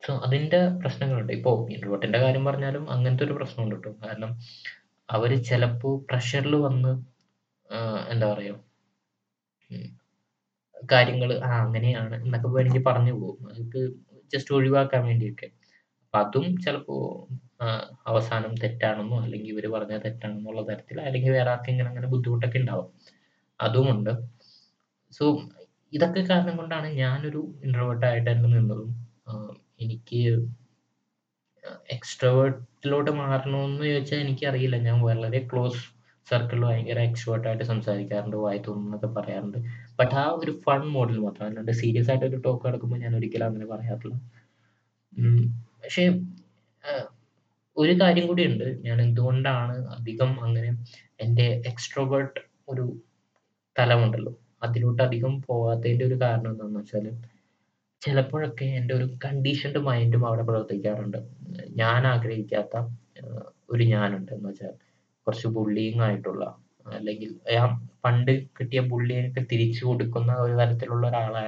സോ 0.05 0.13
അതിന്റെ 0.27 0.59
പ്രശ്നങ്ങളുണ്ട്. 0.81 1.33
ഇപ്പോ 1.39 1.53
ഇൻട്രോവേർട്ടിന്റെ 1.75 2.19
കാര്യം 2.25 2.45
പറഞ്ഞാലും 2.49 2.85
അങ്ങനത്തെ 2.95 3.25
ഒരു 3.29 3.37
പ്രശ്നമുണ്ട് 3.39 3.75
കേട്ടോ 3.77 3.93
കാരണം 4.05 4.31
അവർ 5.09 5.31
ചിലപ്പോ 5.49 5.91
പ്രഷറിൽ 6.11 6.55
വന്ന് 6.67 6.93
എന്താ 8.13 8.27
പറയാ 8.33 8.55
കാര്യങ്ങൾ 10.89 11.31
ആ 11.47 11.53
അങ്ങനെയാണ് 11.65 12.15
എന്നൊക്കെ 12.25 12.49
വേണമെങ്കിൽ 12.57 12.85
പറഞ്ഞു 12.89 13.15
പോകും. 13.21 13.45
അതൊക്കെ 13.51 13.81
ജസ്റ്റ് 14.33 14.53
ഒഴിവാക്കാൻ 14.59 15.03
വേണ്ടിയൊക്കെ. 15.09 15.47
അപ്പൊ 16.05 16.19
അതും 16.23 16.47
ചിലപ്പോ 16.65 16.97
അവസാനം 18.11 18.53
തെറ്റാണെന്നോ 18.63 19.19
അല്ലെങ്കിൽ 19.25 19.51
ഇവർ 19.55 19.67
പറഞ്ഞ 19.77 19.95
തെറ്റാണെന്നുള്ള 20.07 20.63
തരത്തിൽ 20.71 20.99
അല്ലെങ്കിൽ 21.07 21.33
വേറെ 21.39 21.51
ആർക്കെങ്കിലും 21.55 21.91
അങ്ങനെ 21.91 22.09
ബുദ്ധിമുട്ടൊക്കെ 22.15 22.59
ഉണ്ടാവും. 22.59 22.89
അതുമുണ്ട്. 23.61 24.13
സോ 25.13 25.25
ഇതൊക്കെ 25.93 26.23
കാരണം 26.31 26.55
കൊണ്ടാണ് 26.61 26.89
ഞാനൊരു 27.03 27.43
ഇൻട്രോവേർട്ട് 27.67 28.07
ആയിട്ട് 28.11 28.29
തന്നെ 28.31 28.49
നിന്നതും. 28.57 28.91
എനിക്ക് 29.85 30.21
എക്സ്ട്രവേർട്ടിലോട്ട് 31.95 33.13
മാറണമെന്ന് 33.21 33.85
ചോദിച്ചാൽ 33.91 34.23
എനിക്കറിയില്ല. 34.25 34.77
ഞാൻ 34.89 34.99
വളരെ 35.09 35.41
ക്ലോസ് 35.51 35.83
സർക്കിളിൽ 36.27 36.65
ഭയങ്കര 36.69 36.99
എക്സ്ട്രോവേർട്ട് 37.09 37.49
ആയിട്ട് 37.49 37.67
സംസാരിക്കാറുണ്ട്. 37.71 38.37
വായി 38.45 38.61
തോന്നുന്നതൊക്കെ 38.67 39.09
പറയാറുണ്ട്. 39.17 39.59
ബട്ട് 39.99 40.15
ആ 40.23 40.25
ഒരു 40.43 40.53
ഫൺ 40.67 40.83
മോഡിൽ 40.95 41.19
മാത്രം. 41.27 41.45
അല്ലാണ്ട് 41.49 41.73
സീരിയസ് 41.83 42.11
ആയിട്ട് 42.13 42.27
ഒരു 42.31 42.39
ടോക്ക് 42.47 42.65
നടക്കുമ്പോൾ 42.69 43.01
ഞാൻ 43.05 43.13
ഒരിക്കലും 43.19 43.47
അങ്ങനെ 43.49 43.67
പറയാറില്ല. 43.73 44.15
പക്ഷേ 45.83 46.05
ഒരു 47.77 47.93
കാര്യം 48.01 48.25
കൂടിയുണ്ട്. 48.31 48.67
ഞാൻ 48.87 48.99
എന്തുകൊണ്ടാണ് 49.07 49.77
അധികം 49.97 50.31
അങ്ങനെ 50.47 50.71
എന്റെ 51.25 51.47
എക്സ്ട്രോവേർട്ട് 51.71 52.41
ഒരു 52.73 52.85
തലമുണ്ടല്ലോ, 53.77 54.33
അതിലോട്ട് 54.65 55.03
അധികം 55.07 55.33
പോകാത്തതിന്റെ 55.49 56.05
ഒരു 56.11 56.17
കാരണം 56.23 56.51
എന്താണെന്ന് 56.53 56.81
വെച്ചാൽ, 56.81 57.07
ചിലപ്പോഴൊക്കെ 58.05 58.65
എന്റെ 58.79 58.95
ഒരു 58.95 59.07
കണ്ടീഷൻഡ് 59.25 59.79
മൈൻഡും 59.79 60.27
അവിടെ 60.27 60.43
പ്രവർത്തിക്കാറുണ്ട്. 60.43 61.19
ഞാൻ 61.77 62.07
ആഗ്രഹിക്കാത്ത 62.07 62.75
ഒരു 63.71 63.85
ഞാനുണ്ട്. 63.85 64.33
എന്ന് 64.33 64.49
വെച്ചാൽ 64.49 64.75
കുറച്ച് 65.27 65.49
ബുള്ളിയിങ് 65.49 66.03
ആയിട്ടുള്ള 66.03 66.45
അല്ലെങ്കിൽ 66.87 67.31
ഞാൻ 67.55 67.71
പണ്ട് 68.05 68.33
കിട്ടിയ 68.61 68.81
ബുള്ളിയൊക്കെ 68.81 69.43
തിരിച്ചു 69.53 69.83
കൊടുക്കുന്ന 69.87 70.33
ഒരു 70.37 70.55
തരത്തിലുള്ള 70.61 71.05
ഒരാളാ 71.09 71.43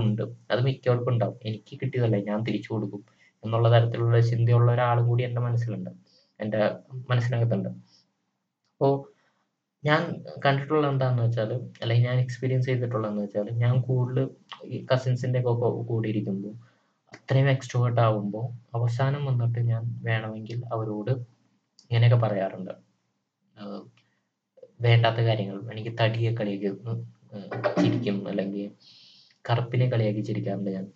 ഉണ്ട് 0.00 0.24
അത് 0.52 0.60
മിക്കവർക്കും 0.66 1.12
ഉണ്ടാവും. 1.12 1.38
എനിക്ക് 1.44 1.74
കിട്ടിയതല്ലേ 1.82 2.20
ഞാൻ 2.24 2.40
തിരിച്ചു 2.42 2.70
കൊടുക്കും 2.74 3.02
എന്നുള്ള 3.44 3.68
തരത്തിലുള്ള 3.76 4.20
ചിന്തയുള്ള 4.20 4.68
ഒരാളും 4.72 5.06
കൂടി 5.08 5.22
എന്റെ 5.22 5.40
മനസ്സിലുണ്ട്. 5.40 5.90
എന്റെ 6.40 6.60
മനസ്സിനകത്തുണ്ട്. 7.10 7.70
അപ്പോ 8.74 8.88
ഞാൻ 9.88 10.02
കണ്ടിട്ടുള്ളത് 10.44 10.90
എന്താന്ന് 10.92 11.22
വെച്ചാൽ, 11.24 11.50
അല്ലെങ്കിൽ 11.82 12.06
ഞാൻ 12.08 12.18
എക്സ്പീരിയൻസ് 12.24 12.68
ചെയ്തിട്ടുള്ളതെന്ന് 12.70 13.22
വെച്ചാൽ, 13.24 13.48
ഞാൻ 13.62 13.74
കൂടുതൽ 13.88 14.26
ഈ 14.74 14.78
കസിൻസിന്റെ 14.90 15.40
ഒക്കെ 15.52 15.70
കൂടെ 15.90 16.06
ഇരിക്കുമ്പോൾ 16.12 16.54
അത്രയും 17.16 17.48
എക്സ്ട്രോവേർട്ട് 17.54 18.00
ആകുമ്പോൾ 18.06 18.46
അവസാനം 18.78 19.22
വന്നിട്ട് 19.30 19.60
ഞാൻ 19.72 19.82
വേണമെങ്കിൽ 20.08 20.58
അവരോട് 20.74 21.12
ഇങ്ങനെയൊക്കെ 21.90 22.18
പറയാറുണ്ട്. 22.24 22.74
വേണ്ടാത്ത 24.86 25.20
കാര്യങ്ങൾ 25.28 25.58
എനിക്ക് 25.72 25.92
തടിയെ 26.00 26.30
കളിയാക്കി 26.38 26.70
ചിരിക്കും. 27.80 28.16
അല്ലെങ്കിൽ 28.30 28.66
കറുപ്പിനെ 29.44 29.86
കളിയാക്കി 29.92 30.22
ചിരിക്കാറുണ്ട് 30.28 30.70
ഞാൻ. 30.76 30.86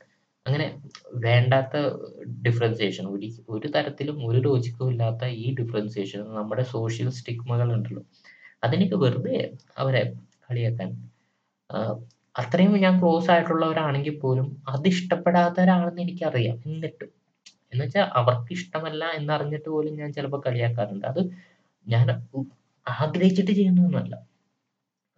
അങ്ങനെ 0.46 0.66
വേണ്ടാത്ത 1.24 1.74
ഡിഫറൻസിയേഷൻ 2.46 3.04
ഒരു 3.14 3.26
ഒരു 3.54 3.68
തരത്തിലും 3.74 4.16
ഒരു 4.28 4.38
ലോജിക്കും 4.46 4.90
ഇല്ലാത്ത 4.92 5.24
ഈ 5.44 5.46
ഡിഫറൻസിയേഷൻ 5.60 6.20
നമ്മുടെ 6.38 6.64
സോഷ്യൽ 6.74 7.08
സ്റ്റിഗ്മകൾ 7.18 7.68
ഉണ്ടല്ലോ, 7.76 8.02
അതിനൊക്കെ 8.62 8.96
വെറുതെ 9.04 9.36
അവരെ 9.82 10.02
കളിയാക്കാൻ 10.46 10.90
അത്രയും 12.36 12.74
ഞാൻ 12.84 12.94
ക്ലോസ് 13.00 13.28
ആയിട്ടുള്ളവരാണെങ്കിൽ 13.34 14.16
പോലും 14.24 14.46
അത് 14.68 14.86
ഇഷ്ടപ്പെടാത്തവരാണെന്ന് 14.92 16.02
എനിക്കറിയാം. 16.04 16.56
എന്നിട്ടും 16.68 17.10
എന്നുവെച്ചാൽ 17.72 18.06
അവർക്ക് 18.20 18.52
ഇഷ്ടമല്ല 18.58 19.04
എന്നറിഞ്ഞിട്ട് 19.18 19.68
പോലും 19.74 19.92
ഞാൻ 20.00 20.10
ചിലപ്പോൾ 20.16 20.40
കളിയാക്കാറുണ്ട്. 20.46 21.06
അത് 21.12 21.20
ഞാൻ 21.86 22.06
ആഗ്രഹിച്ചിട്ട് 22.86 23.52
ചെയ്യുന്നതൊന്നുമല്ല. 23.58 24.14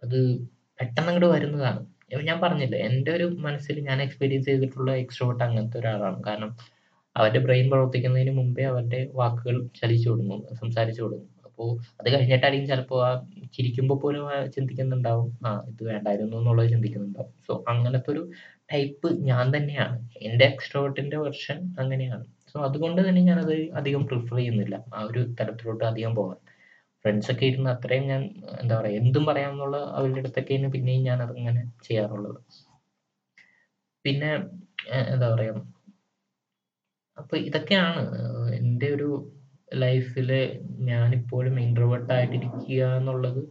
അത് 0.03 0.17
പെട്ടെന്ന് 0.79 1.11
അങ്ങോട്ട് 1.11 1.29
വരുന്നതാണ്. 1.35 1.81
ഞാൻ 2.29 2.37
പറഞ്ഞില്ലേ 2.45 2.79
എന്റെ 2.89 3.11
ഒരു 3.17 3.27
മനസ്സിൽ 3.45 3.75
ഞാൻ 3.89 3.99
എക്സ്പീരിയൻസ് 4.05 4.47
ചെയ്തിട്ടുള്ള 4.51 4.91
എക്സ്ട്രോട്ട് 5.03 5.43
അങ്ങനത്തെ 5.47 5.79
ഒരാളാണ്. 5.81 6.19
കാരണം 6.27 6.51
അവരുടെ 7.15 7.39
ബ്രെയിൻ 7.47 7.67
പ്രവർത്തിക്കുന്നതിന് 7.73 8.33
മുമ്പേ 8.39 8.65
അവരുടെ 8.71 9.01
വാക്കുകൾ 9.21 9.57
ചലിച്ചു 9.81 10.07
തുടങ്ങും, 10.11 10.41
സംസാരിച്ചു 10.61 11.01
തുടങ്ങും. 11.05 11.29
അപ്പോ 11.53 11.65
അത് 11.99 12.07
കഴിഞ്ഞിട്ടായിരിക്കും 12.13 12.67
ചിലപ്പോ 12.69 12.97
ആ 13.07 13.09
ചിരിക്കുമ്പോൾ 13.55 13.97
പോലും 14.03 14.23
ചിന്തിക്കുന്നുണ്ടാവും, 14.55 15.27
ആ 15.47 15.49
ഇത് 15.71 15.81
വേണ്ടായിരുന്നു 15.89 16.35
എന്നുള്ളത് 16.37 16.69
ചിന്തിക്കുന്നുണ്ടാവും. 16.69 17.31
സോ 17.47 17.53
അങ്ങനത്തെ 17.73 18.09
ഒരു 18.11 18.23
ടൈപ്പ് 18.71 19.09
ഞാൻ 19.29 19.45
തന്നെയാണ്. 19.55 19.97
എന്റെ 20.21 20.45
എക്സ്ട്രോവേർട്ടിന്റെ 20.45 21.17
വെർഷൻ 21.17 21.59
അങ്ങനെയാണ്. 21.79 22.23
സോ 22.51 22.57
അതുകൊണ്ട് 22.67 23.01
തന്നെ 23.07 23.21
ഞാൻ 23.21 23.39
അത് 23.39 23.55
അധികം 23.79 24.03
പ്രിഫർ 24.09 24.37
ചെയ്യുന്നില്ല. 24.37 24.75
ആ 24.95 25.01
ഒരു 25.09 25.21
തരത്തിലോട്ട് 25.39 25.83
അധികം 25.91 26.15
പോകാൻ 26.15 26.39
ഫ്രണ്ട്സ് 27.05 27.31
ഒക്കെ 27.31 27.45
ഇരുന്ന് 27.45 27.69
അത്രയും 27.69 28.05
ഞാൻ 28.07 28.21
എന്താ 28.61 28.73
പറയാ 28.79 28.97
എന്തും 29.01 29.23
പറയാമെന്നുള്ള 29.29 29.77
അവരുടെ 29.97 30.19
അടുത്തൊക്കെയാണ് 30.19 30.69
പിന്നെയും 30.75 31.03
ഞാൻ 31.09 31.19
അങ്ങനെ 31.23 31.63
ചെയ്യാറുള്ളത്. 31.87 32.39
പിന്നെ 34.05 34.31
എന്താ 35.13 35.27
പറയാ 35.35 35.53
അപ്പൊ 37.17 37.35
ഇതൊക്കെയാണ് 37.47 38.01
എന്റെ 38.59 38.87
ഒരു 38.95 39.09
ലൈഫിൽ 39.81 40.29
ഞാനിപ്പോഴും 40.89 41.55
ഇൻട്രോവേർട്ട് 41.65 42.11
ആയിട്ടിരിക്കുക 42.15 42.81
എന്നുള്ളത് 42.99 43.41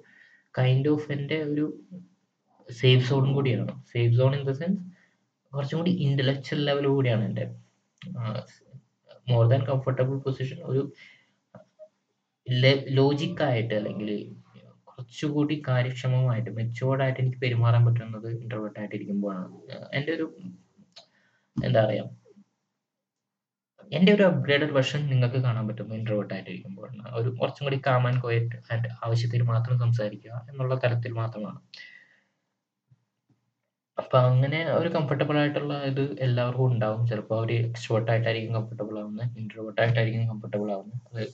കൈൻഡ് 0.55 0.91
ഓഫ് 0.95 1.07
എന്റെ 1.17 1.39
ഒരു 1.53 1.67
സേഫ് 2.69 3.05
സോൺ 3.09 3.27
കൂടിയാണ്. 3.37 3.67
Safe 3.93 4.15
zone 4.19 4.33
in 4.39 4.45
the 4.51 4.55
sense 4.61 4.83
കുറച്ചും 5.53 5.79
കൂടി 5.81 5.93
ഇന്റലക്ച്വൽ 6.07 6.61
ലെവൽ 6.69 6.87
കൂടിയാണ് 6.97 7.25
എന്റെ. 7.29 7.45
മോർ 9.33 9.45
ദാൻ 9.53 9.63
കംഫർട്ടബിൾ 9.71 10.17
പൊസിഷൻ 10.27 10.61
ഒരു 10.71 10.83
ലോജിക്കായിട്ട് 13.01 13.75
അല്ലെങ്കിൽ 13.81 14.11
കുറച്ചുകൂടി 14.91 15.57
കാര്യക്ഷമമായിട്ട് 15.69 16.51
മെച്ചുവേർഡായിട്ട് 16.59 17.21
എനിക്ക് 17.23 17.41
പെരുമാറാൻ 17.45 17.83
പറ്റുന്നത് 17.87 18.29
ഇൻട്രോവേർട്ട് 18.41 18.79
ആയിട്ട് 18.81 18.97
ഇരിക്കുമ്പോഴാണ്. 18.99 19.49
എന്റെ 19.99 20.13
ഒരു 20.17 20.27
എന്താ 21.57 21.81
പറയാ 21.87 22.05
എന്റെ 23.91 24.11
ഒരു 24.15 24.23
അപ്ഗ്രേഡഡ് 24.23 24.73
വെർഷൻ 24.73 25.01
നിങ്ങൾക്ക് 25.07 25.37
കാണാൻ 25.37 25.69
പറ്റും 25.69 25.95
ഇൻട്രോവേർട്ട് 25.95 26.35
ആയിട്ട് 26.35 26.51
ഇരിക്കുമ്പോഴാണ്. 26.51 27.03
ഒരു 27.13 27.29
കുറച്ചും 27.41 27.65
കൂടി 27.67 27.79
കാം 27.87 28.07
ആൻഡ് 28.07 28.23
ക്വയറ്റ് 28.23 28.59
ആൻഡ് 28.73 28.89
ആവശ്യത്തിന് 29.07 29.43
മാത്രം 29.43 29.79
സംസാരിക്കുക 29.79 30.47
എന്നുള്ള 30.51 30.75
തരത്തിൽ 30.85 31.13
മാത്രമാണ്. 31.13 31.61
അപ്പൊ 33.99 34.19
അങ്ങനെ 34.19 34.65
ഒരു 34.73 34.89
കംഫർട്ടബിൾ 34.89 35.37
ആയിട്ടുള്ള 35.39 35.75
ഇത് 35.85 36.03
എല്ലാവർക്കും 36.21 36.67
ഉണ്ടാവും. 36.67 37.07
ചിലപ്പോൾ 37.07 37.39
അവർ 37.39 37.51
ഷോർട്ട് 37.75 38.11
ആയിട്ടായിരിക്കും 38.11 38.55
കംഫർട്ടബിൾ 38.55 38.99
ആവുന്നത്. 38.99 39.39
ഇൻട്രോട്ട് 39.39 39.81
ആയിട്ടായിരിക്കും 39.81 40.29
കംഫർട്ടബിൾ 40.29 40.71
ആവുന്നത്. 40.73 41.01
അത് 41.13 41.25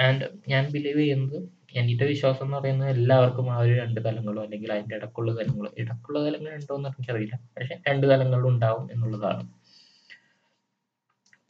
ആൻഡ് 0.00 0.24
ഞാൻ 0.48 0.64
ബിലീവ് 0.72 0.98
ചെയ്യുന്നത് 0.98 1.38
എന്റെ 1.74 2.06
വിശ്വാസം 2.06 2.44
എന്ന് 2.44 2.56
പറയുന്നത് 2.56 2.90
എല്ലാവർക്കും 2.90 3.46
ആ 3.52 3.58
ഒരു 3.58 3.72
രണ്ട് 3.72 4.00
തലങ്ങളോ 4.04 4.42
അല്ലെങ്കിൽ 4.42 4.72
അതിന്റെ 4.72 4.96
ഇടക്കുള്ള 4.96 5.30
തലങ്ങളോ 5.32 5.70
ഇടക്കുള്ള 5.78 6.18
തലങ്ങൾ 6.26 6.52
ഉണ്ടോ 6.54 6.74
എന്ന് 6.76 6.88
എനിക്കറിയില്ല. 6.88 7.36
പക്ഷെ 7.56 7.74
രണ്ട് 7.88 8.06
തലങ്ങളും 8.12 8.48
ഉണ്ടാവും 8.48 8.84
എന്നുള്ളതാണ്. 8.94 9.44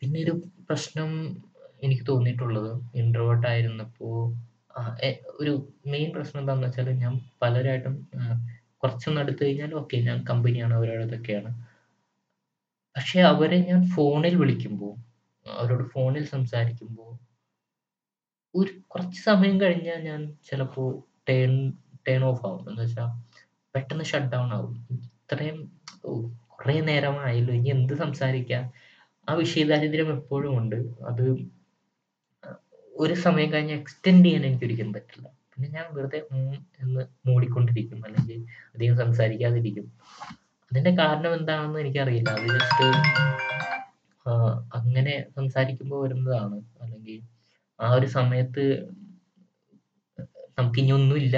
പിന്നെ 0.03 0.19
ഒരു 0.25 0.33
പ്രശ്നം 0.69 1.11
എനിക്ക് 1.83 2.05
തോന്നിയിട്ടുള്ളത് 2.09 2.71
ഇൻട്രോവേർട്ട് 3.01 3.47
ആയിരുന്നപ്പോ 3.51 4.09
ഒരു 5.41 5.53
മെയിൻ 5.93 6.09
പ്രശ്നം 6.15 6.41
എന്താണെന്ന് 6.41 6.69
വെച്ചാൽ 6.69 6.89
ഞാൻ 7.05 7.13
പലരായിട്ടും 7.43 7.95
കുറച്ചൊന്നും 8.83 9.21
അടുത്ത് 9.23 9.43
കഴിഞ്ഞാൽ 9.45 9.73
ഓക്കെ 9.81 9.97
ഞാൻ 10.09 10.19
കമ്പനിയാണ് 10.31 10.75
അവരോടൊക്കെയാണ്. 10.79 11.51
പക്ഷെ 12.97 13.19
അവരെ 13.33 13.59
ഞാൻ 13.71 13.83
ഫോണിൽ 13.95 14.35
വിളിക്കുമ്പോൾ 14.43 14.95
അവരോട് 15.47 15.85
ഫോണിൽ 15.95 16.25
സംസാരിക്കുമ്പോൾ 16.35 17.13
ഒരു 18.55 18.73
കുറച്ച് 18.93 19.21
സമയം 19.31 19.57
കഴിഞ്ഞാൽ 19.61 20.01
ഞാൻ 20.11 20.21
ചിലപ്പോ 20.49 20.83
ടേൺ 21.29 21.53
ടേൺ 22.07 22.23
ഓഫ് 22.31 22.45
ആവും. 22.49 22.63
എന്ന് 22.71 22.83
വെച്ചാൽ 22.85 23.11
പെട്ടെന്ന് 23.75 24.07
ഷട്ട് 24.13 24.31
ഡൗൺ 24.35 24.51
ആവും. 24.59 24.75
ഇത്രയും 25.23 25.59
കുറേ 26.55 26.77
നേരമായല്ലോ 26.91 27.53
ഇനി 27.61 27.71
എന്ത് 27.77 27.95
സംസാരിക്കാ? 28.05 28.61
ആ 29.29 29.35
വിഷയദാരിദ്ര്യം 29.41 30.09
എപ്പോഴും 30.17 30.53
ഉണ്ട്. 30.61 30.79
അത് 31.11 31.25
ഒരു 32.95 33.15
സമയം 33.27 33.49
കഴിഞ്ഞ് 33.53 33.75
എക്സ്റ്റെൻഡ് 33.81 34.25
ചെയ്യാൻ 34.27 34.43
എനിക്ക് 34.49 34.67
ഒരിക്കലും 34.67 34.93
പറ്റില്ല. 34.97 35.27
പിന്നെ 35.51 35.69
ഞാൻ 35.77 35.87
വെറുതെ 35.97 36.19
എന്ന് 36.83 37.03
മൂടിക്കൊണ്ടിരിക്കും 37.29 38.01
അല്ലെങ്കിൽ 38.09 38.39
അധികം 38.75 38.97
സംസാരിക്കാതിരിക്കും. 39.05 39.87
അതിന്റെ 40.71 40.93
കാരണം 41.01 41.33
എന്താണെന്ന് 41.39 41.79
എനിക്കറിയില്ല. 41.81 42.31
അത് 42.39 42.47
ജസ്റ്റ് 42.57 42.87
അങ്ങനെ 44.79 45.15
സംസാരിക്കുമ്പോൾ 45.39 46.01
വരുന്നതാണ്. 46.05 46.59
അല്ലെങ്കിൽ 46.83 47.19
ആ 47.79 47.89
ഒരു 47.99 48.09
സമയത്ത് 48.19 48.65
നമുക്കിനി 50.59 50.93
ഒന്നുമില്ല. 50.99 51.37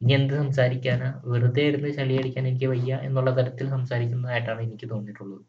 ഇനി 0.00 0.12
എന്ത് 0.12 0.34
സംസാരിക്കാനാ? 0.40 1.08
വെറുതെ 1.32 1.62
ഇരുന്ന് 1.70 1.90
ചളിയടിക്കാൻ 1.98 2.44
എനിക്ക് 2.50 2.68
വയ്യ 2.72 2.98
എന്നുള്ള 3.08 3.30
തരത്തിൽ 3.38 3.66
സംസാരിക്കുന്നതായിട്ടാണ് 3.76 4.60
എനിക്ക് 4.68 4.86
തോന്നിയിട്ടുള്ളത്. 4.92 5.44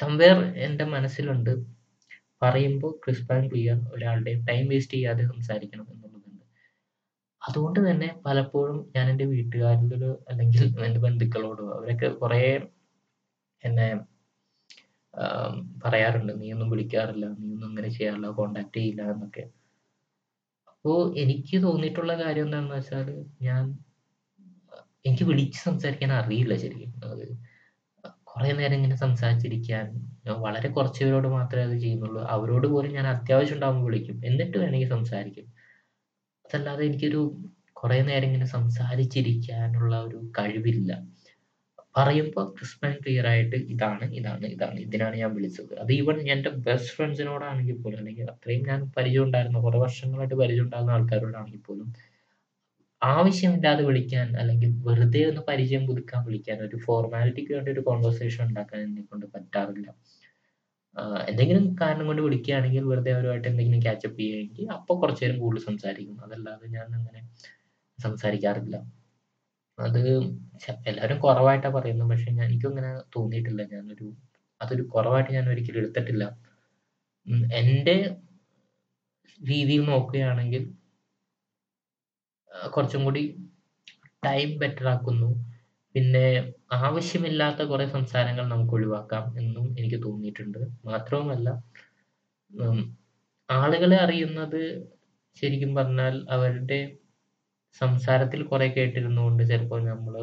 സംവെയർ 0.00 0.38
എന്റെ 0.66 0.84
മനസ്സിലുണ്ട് 0.94 1.52
പറയുമ്പോൾ 2.42 2.92
ക്രിസ്പ് 3.04 3.32
ആൻഡ് 3.34 3.48
ക്ലിയർ 3.52 3.78
ഒരാളുടെ 3.94 4.32
ടൈം 4.48 4.64
വേസ്റ്റ് 4.72 4.94
ചെയ്യാതെ 4.96 5.24
സംസാരിക്കണം 5.32 5.86
എന്നുള്ളതുണ്ട്. 5.94 6.44
അതുകൊണ്ട് 7.42 7.80
തന്നെ 7.88 8.08
പലപ്പോഴും 8.26 8.78
ഞാൻ 8.96 9.06
എന്റെ 9.12 9.26
വീട്ടുകാരോട് 9.34 10.08
അല്ലെങ്കിൽ 10.30 10.64
എന്റെ 10.88 11.00
ബന്ധുക്കളോടോ 11.06 11.66
അവരൊക്കെ 11.76 12.08
കുറേ 12.22 12.40
എന്നെ 13.64 13.88
പറയാറുണ്ട് 15.84 16.32
നീ 16.40 16.46
ഒന്നും 16.54 16.68
വിളിക്കാറില്ല. 16.72 17.26
നീ 17.40 17.46
ഒന്നും 17.54 17.68
അങ്ങനെ 17.70 17.88
ചെയ്യാറില്ല. 17.96 18.28
കോണ്ടാക്ട് 18.38 18.76
ചെയ്യില്ല 18.78 19.02
എന്നൊക്കെ. 19.14 19.44
അപ്പോൾ 20.72 21.00
എനിക്ക് 21.22 21.56
തോന്നിയിട്ടുള്ള 21.64 22.12
കാര്യം 22.22 22.46
എന്താണെന്ന് 22.48 22.76
വെച്ചാൽ 22.78 23.08
ഞാൻ 23.48 23.64
എനിക്ക് 25.08 25.24
വിളിച്ച് 25.30 25.60
സംസാരിക്കാൻ 25.68 26.10
അറിയില്ല 26.20 26.54
ശരിക്കും. 26.64 26.92
അത് 27.12 27.26
കുറേ 28.32 28.50
നേരം 28.52 28.76
ഇങ്ങനെ 28.76 28.96
സംസാരിച്ചിരിക്കാൻ 28.96 29.86
വളരെ 30.44 30.68
കുറച്ച് 30.68 31.00
പേരോട് 31.04 31.28
മാത്രമേ 31.28 31.64
അത് 31.64 31.76
ചെയ്യുന്നുള്ളൂ. 31.80 32.20
അവരോട് 32.34 32.66
പോലും 32.66 32.92
ഞാൻ 32.92 33.06
അത്യാവശ്യം 33.06 33.54
ഉണ്ടാകുമ്പോൾ 33.54 33.86
വിളിക്കും. 33.88 34.16
എന്നിട്ട് 34.24 34.56
വേണമെങ്കിൽ 34.58 34.88
സംസാരിക്കും. 34.88 35.46
അതല്ലാതെ 36.44 36.82
എനിക്കൊരു 36.84 37.20
കുറേ 37.80 37.98
നേരം 38.02 38.26
ഇങ്ങനെ 38.26 38.48
സംസാരിച്ചിരിക്കാനുള്ള 38.56 39.94
ഒരു 40.08 40.18
കഴിവില്ല. 40.38 40.90
പറയുമ്പോൾ 41.96 42.44
ക്രിസ്പ് 42.58 42.84
ആൻഡ് 42.86 42.98
ക്ലിയർ 43.02 43.26
ആയിട്ട് 43.26 43.56
ഇതാണ്, 43.74 44.04
ഇതാണ്, 44.20 44.46
ഇതാണ്. 44.46 44.78
ഇതിനാണ് 44.80 45.16
ഞാൻ 45.16 45.30
വിളിച്ചത്. 45.34 45.72
അത് 45.82 45.92
ഈവൻ 45.92 46.18
എന്റെ 46.34 46.50
ബെസ്റ്റ് 46.66 46.94
ഫ്രണ്ട്സിനോടാണെങ്കിൽ 46.96 47.76
പോലും 47.82 47.98
അല്ലെങ്കിൽ 47.98 48.30
അത്രയും 48.34 48.62
ഞാൻ 48.70 48.80
പരിചയം 48.96 49.24
ഉണ്ടായിരുന്ന 49.24 49.60
കുറെ 49.60 49.78
വർഷങ്ങളായിട്ട് 49.78 50.34
പരിചയം 50.34 50.90
ആൾക്കാരോടാണെങ്കിൽ 50.90 51.62
പോലും 51.68 51.88
ആവശ്യമില്ലാതെ 53.02 53.82
വിളിക്കാൻ 53.82 54.28
അല്ലെങ്കിൽ 54.40 54.70
വെറുതെ 54.86 55.22
ഒന്ന് 55.30 55.42
പരിചയം 55.48 55.86
പുതുക്കാൻ 55.86 56.20
വിളിക്കാൻ 56.26 56.58
ഒരു 56.66 56.76
ഫോർമാലിറ്റിക്ക് 56.86 57.52
വേണ്ടി 57.52 57.70
ഒരു 57.72 57.80
കോൺവെർസേഷൻ 57.80 58.42
ഉണ്ടാക്കാൻ 58.48 58.80
എന്നെ 58.80 59.02
കൊണ്ട് 59.02 59.26
പറ്റാറില്ല. 59.26 59.88
എന്തെങ്കിലും 61.30 61.64
കാരണം 61.80 62.06
കൊണ്ട് 62.06 62.22
വിളിക്കുകയാണെങ്കിൽ 62.22 62.84
വെറുതെ 62.84 63.12
അവരുമായിട്ട് 63.12 63.48
എന്തെങ്കിലും 63.48 63.80
ക്യാച്ചപ്പ് 63.82 64.18
ചെയ്യുകയാണെങ്കിൽ 64.20 64.66
അപ്പൊ 64.70 64.92
കുറച്ചു 65.00 65.24
നേരം 65.24 65.38
കൂടുതൽ 65.38 65.64
സംസാരിക്കും. 65.64 66.16
അതല്ലാതെ 66.26 66.66
ഞാൻ 66.76 66.88
അങ്ങനെ 66.98 67.22
സംസാരിക്കാറില്ല. 67.98 68.76
അത് 69.78 70.00
എല്ലാവരും 70.90 71.18
കുറവായിട്ടാ 71.18 71.70
പറയുന്നത്. 71.78 72.10
പക്ഷെ 72.10 72.30
ഞാൻ 72.30 72.46
എനിക്കും 72.50 72.70
അങ്ങനെ 72.70 72.90
തോന്നിയിട്ടില്ല. 73.16 73.62
ഞാനൊരു 73.74 74.08
അതൊരു 74.60 74.84
കുറവായിട്ട് 74.94 75.32
ഞാൻ 75.32 75.46
ഒരിക്കലും 75.48 75.80
എടുത്തിട്ടില്ല. 75.82 76.24
എന്റെ 77.60 77.96
രീതിയിൽ 79.40 79.82
നോക്കുകയാണെങ്കിൽ 79.84 80.62
കുറച്ചും 82.68 83.04
കൂടി 83.04 83.22
ടൈം 84.24 84.58
ബെറ്റർ 84.58 84.88
ആക്കുന്നു. 84.88 85.30
പിന്നെ 85.94 86.26
ആവശ്യമില്ലാത്ത 86.72 87.62
കുറെ 87.62 87.86
സംസാരങ്ങൾ 87.86 88.48
നമുക്ക് 88.48 88.72
ഒഴിവാക്കാം 88.72 89.38
എന്നും 89.38 89.76
എനിക്ക് 89.78 90.02
തോന്നിയിട്ടുണ്ട്. 90.04 90.58
മാത്രവുമല്ല 90.84 91.48
ആളുകളെ 93.50 93.96
അറിയുന്നത് 93.96 94.62
ശരിക്കും 95.36 95.74
പറഞ്ഞാൽ 95.74 96.26
അവരുടെ 96.30 96.98
സംസാരത്തിൽ 97.80 98.42
കുറെ 98.42 98.66
കേട്ടിരുന്നുകൊണ്ട് 98.68 99.42
ചിലപ്പോൾ 99.42 99.84
നമ്മൾ 99.88 100.14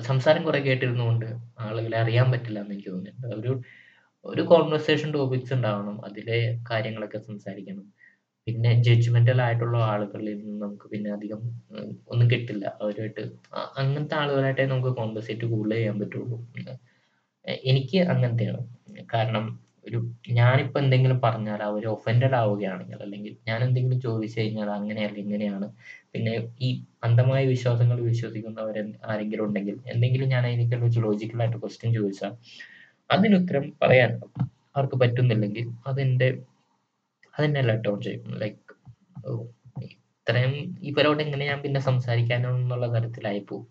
സംസാരം 0.00 0.44
കുറെ 0.44 0.58
കേട്ടിരുന്നുകൊണ്ട് 0.58 1.26
ആളുകളെ 1.58 1.96
അറിയാൻ 1.98 2.32
പറ്റില്ല 2.32 2.58
എന്ന് 2.60 2.74
എനിക്ക് 2.74 2.90
തോന്നിയിട്ടുണ്ട്. 2.90 3.34
ഒരു 3.36 3.52
ഒരു 4.24 4.42
കോൺവെർസേഷൻ 4.42 5.12
ടോപ്പിക്സ് 5.12 5.54
ഉണ്ടാവണം. 5.54 6.04
അതിലെ 6.06 6.38
കാര്യങ്ങളൊക്കെ 6.70 7.18
സംസാരിക്കണം. 7.18 7.86
പിന്നെ 8.46 8.70
ജഡ്ജ്മെന്റൽ 8.86 9.40
ആയിട്ടുള്ള 9.42 9.76
ആളുകളിൽ 9.90 10.30
നിന്ന് 10.38 10.56
നമുക്ക് 10.62 10.86
പിന്നെ 10.92 11.10
അധികം 11.16 11.40
ഒന്നും 12.12 12.26
കിട്ടില്ല. 12.30 12.64
അവരുമായിട്ട് 12.82 13.22
അങ്ങനത്തെ 13.80 14.16
ആളുകളായിട്ടേ 14.16 14.64
നമുക്ക് 14.66 14.92
കോൺവെർസേറ്റ് 14.96 15.46
കൂടുതൽ 15.52 15.76
ചെയ്യാൻ 15.76 15.96
പറ്റുള്ളൂ. 16.00 16.38
എനിക്ക് 17.64 17.98
അങ്ങനത്തെയാണ്. 18.12 18.62
കാരണം 19.14 19.44
ഒരു 19.86 19.98
ഞാനിപ്പോ 20.30 20.76
എന്തെങ്കിലും 20.80 21.18
പറഞ്ഞാൽ 21.20 21.60
അവർ 21.62 21.84
ഒഫൻഡഡ് 21.94 22.36
ആവുകയാണെങ്കിൽ 22.40 22.98
അല്ലെങ്കിൽ 23.02 23.32
ഞാൻ 23.48 23.60
എന്തെങ്കിലും 23.66 24.00
ചോദിച്ചു 24.00 24.38
കഴിഞ്ഞാൽ 24.40 24.68
അങ്ങനെയല്ല 24.70 25.18
ഇങ്ങനെയാണ്. 25.18 25.66
പിന്നെ 26.12 26.34
ഈ 26.60 26.68
അന്ധമായ 27.04 27.42
വിശ്വാസങ്ങൾ 27.46 27.98
വിശ്വസിക്കുന്നവർ 28.10 28.76
ആരെങ്കിലും 29.10 29.44
ഉണ്ടെങ്കിൽ 29.46 29.76
എന്തെങ്കിലും 29.94 30.28
ഞാൻ 30.28 30.44
അതിനെക്കുറിച്ച് 30.46 31.00
ലോജിക്കൽ 31.06 31.42
ആയിട്ട് 31.42 31.58
ക്വസ്റ്റ്യൻ 31.62 31.92
ചോദിച്ചാൽ 31.94 32.34
അതിനുത്തരം 33.10 33.64
പറയാൻ 33.82 34.12
അവർക്ക് 34.76 34.96
പറ്റുന്നില്ലെങ്കിൽ 34.96 35.66
അതെന്റെ 35.86 36.28
അതെന്നെ 37.34 37.60
ലെറ്റ് 37.68 37.84
ഡൗൺ 37.88 37.98
ചെയ്യും. 38.06 38.24
ലൈക്ക് 38.42 38.60
ഓ 39.28 39.32
ഇത്രയും 39.86 40.52
ഇവരോട് 40.90 41.20
എങ്ങനെ 41.24 41.44
ഞാൻ 41.50 41.58
പിന്നെ 41.64 41.80
സംസാരിക്കാനെന്നുള്ള 41.88 42.86
തരത്തിലായി 42.94 43.42
പോകും 43.50 43.68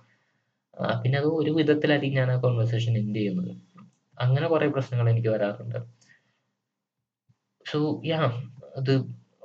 പിന്നെ 1.02 1.18
അത് 1.22 1.28
ഒരു 1.42 1.52
വിധത്തിലായിരിക്കും 1.58 2.20
ഞാൻ 2.22 2.30
ആ 2.34 2.38
കോൺവെർസേഷൻ 2.46 2.94
എൻഡ് 3.02 3.20
ചെയ്യുന്നത്. 3.20 3.52
അങ്ങനെ 4.18 4.46
കുറെ 4.54 4.68
പ്രശ്നങ്ങൾ 4.76 5.08
എനിക്ക് 5.14 5.30
വരാറുണ്ട്. 5.36 5.80
സോ 7.66 7.80
യാ 8.12 8.20
അത് 8.80 8.94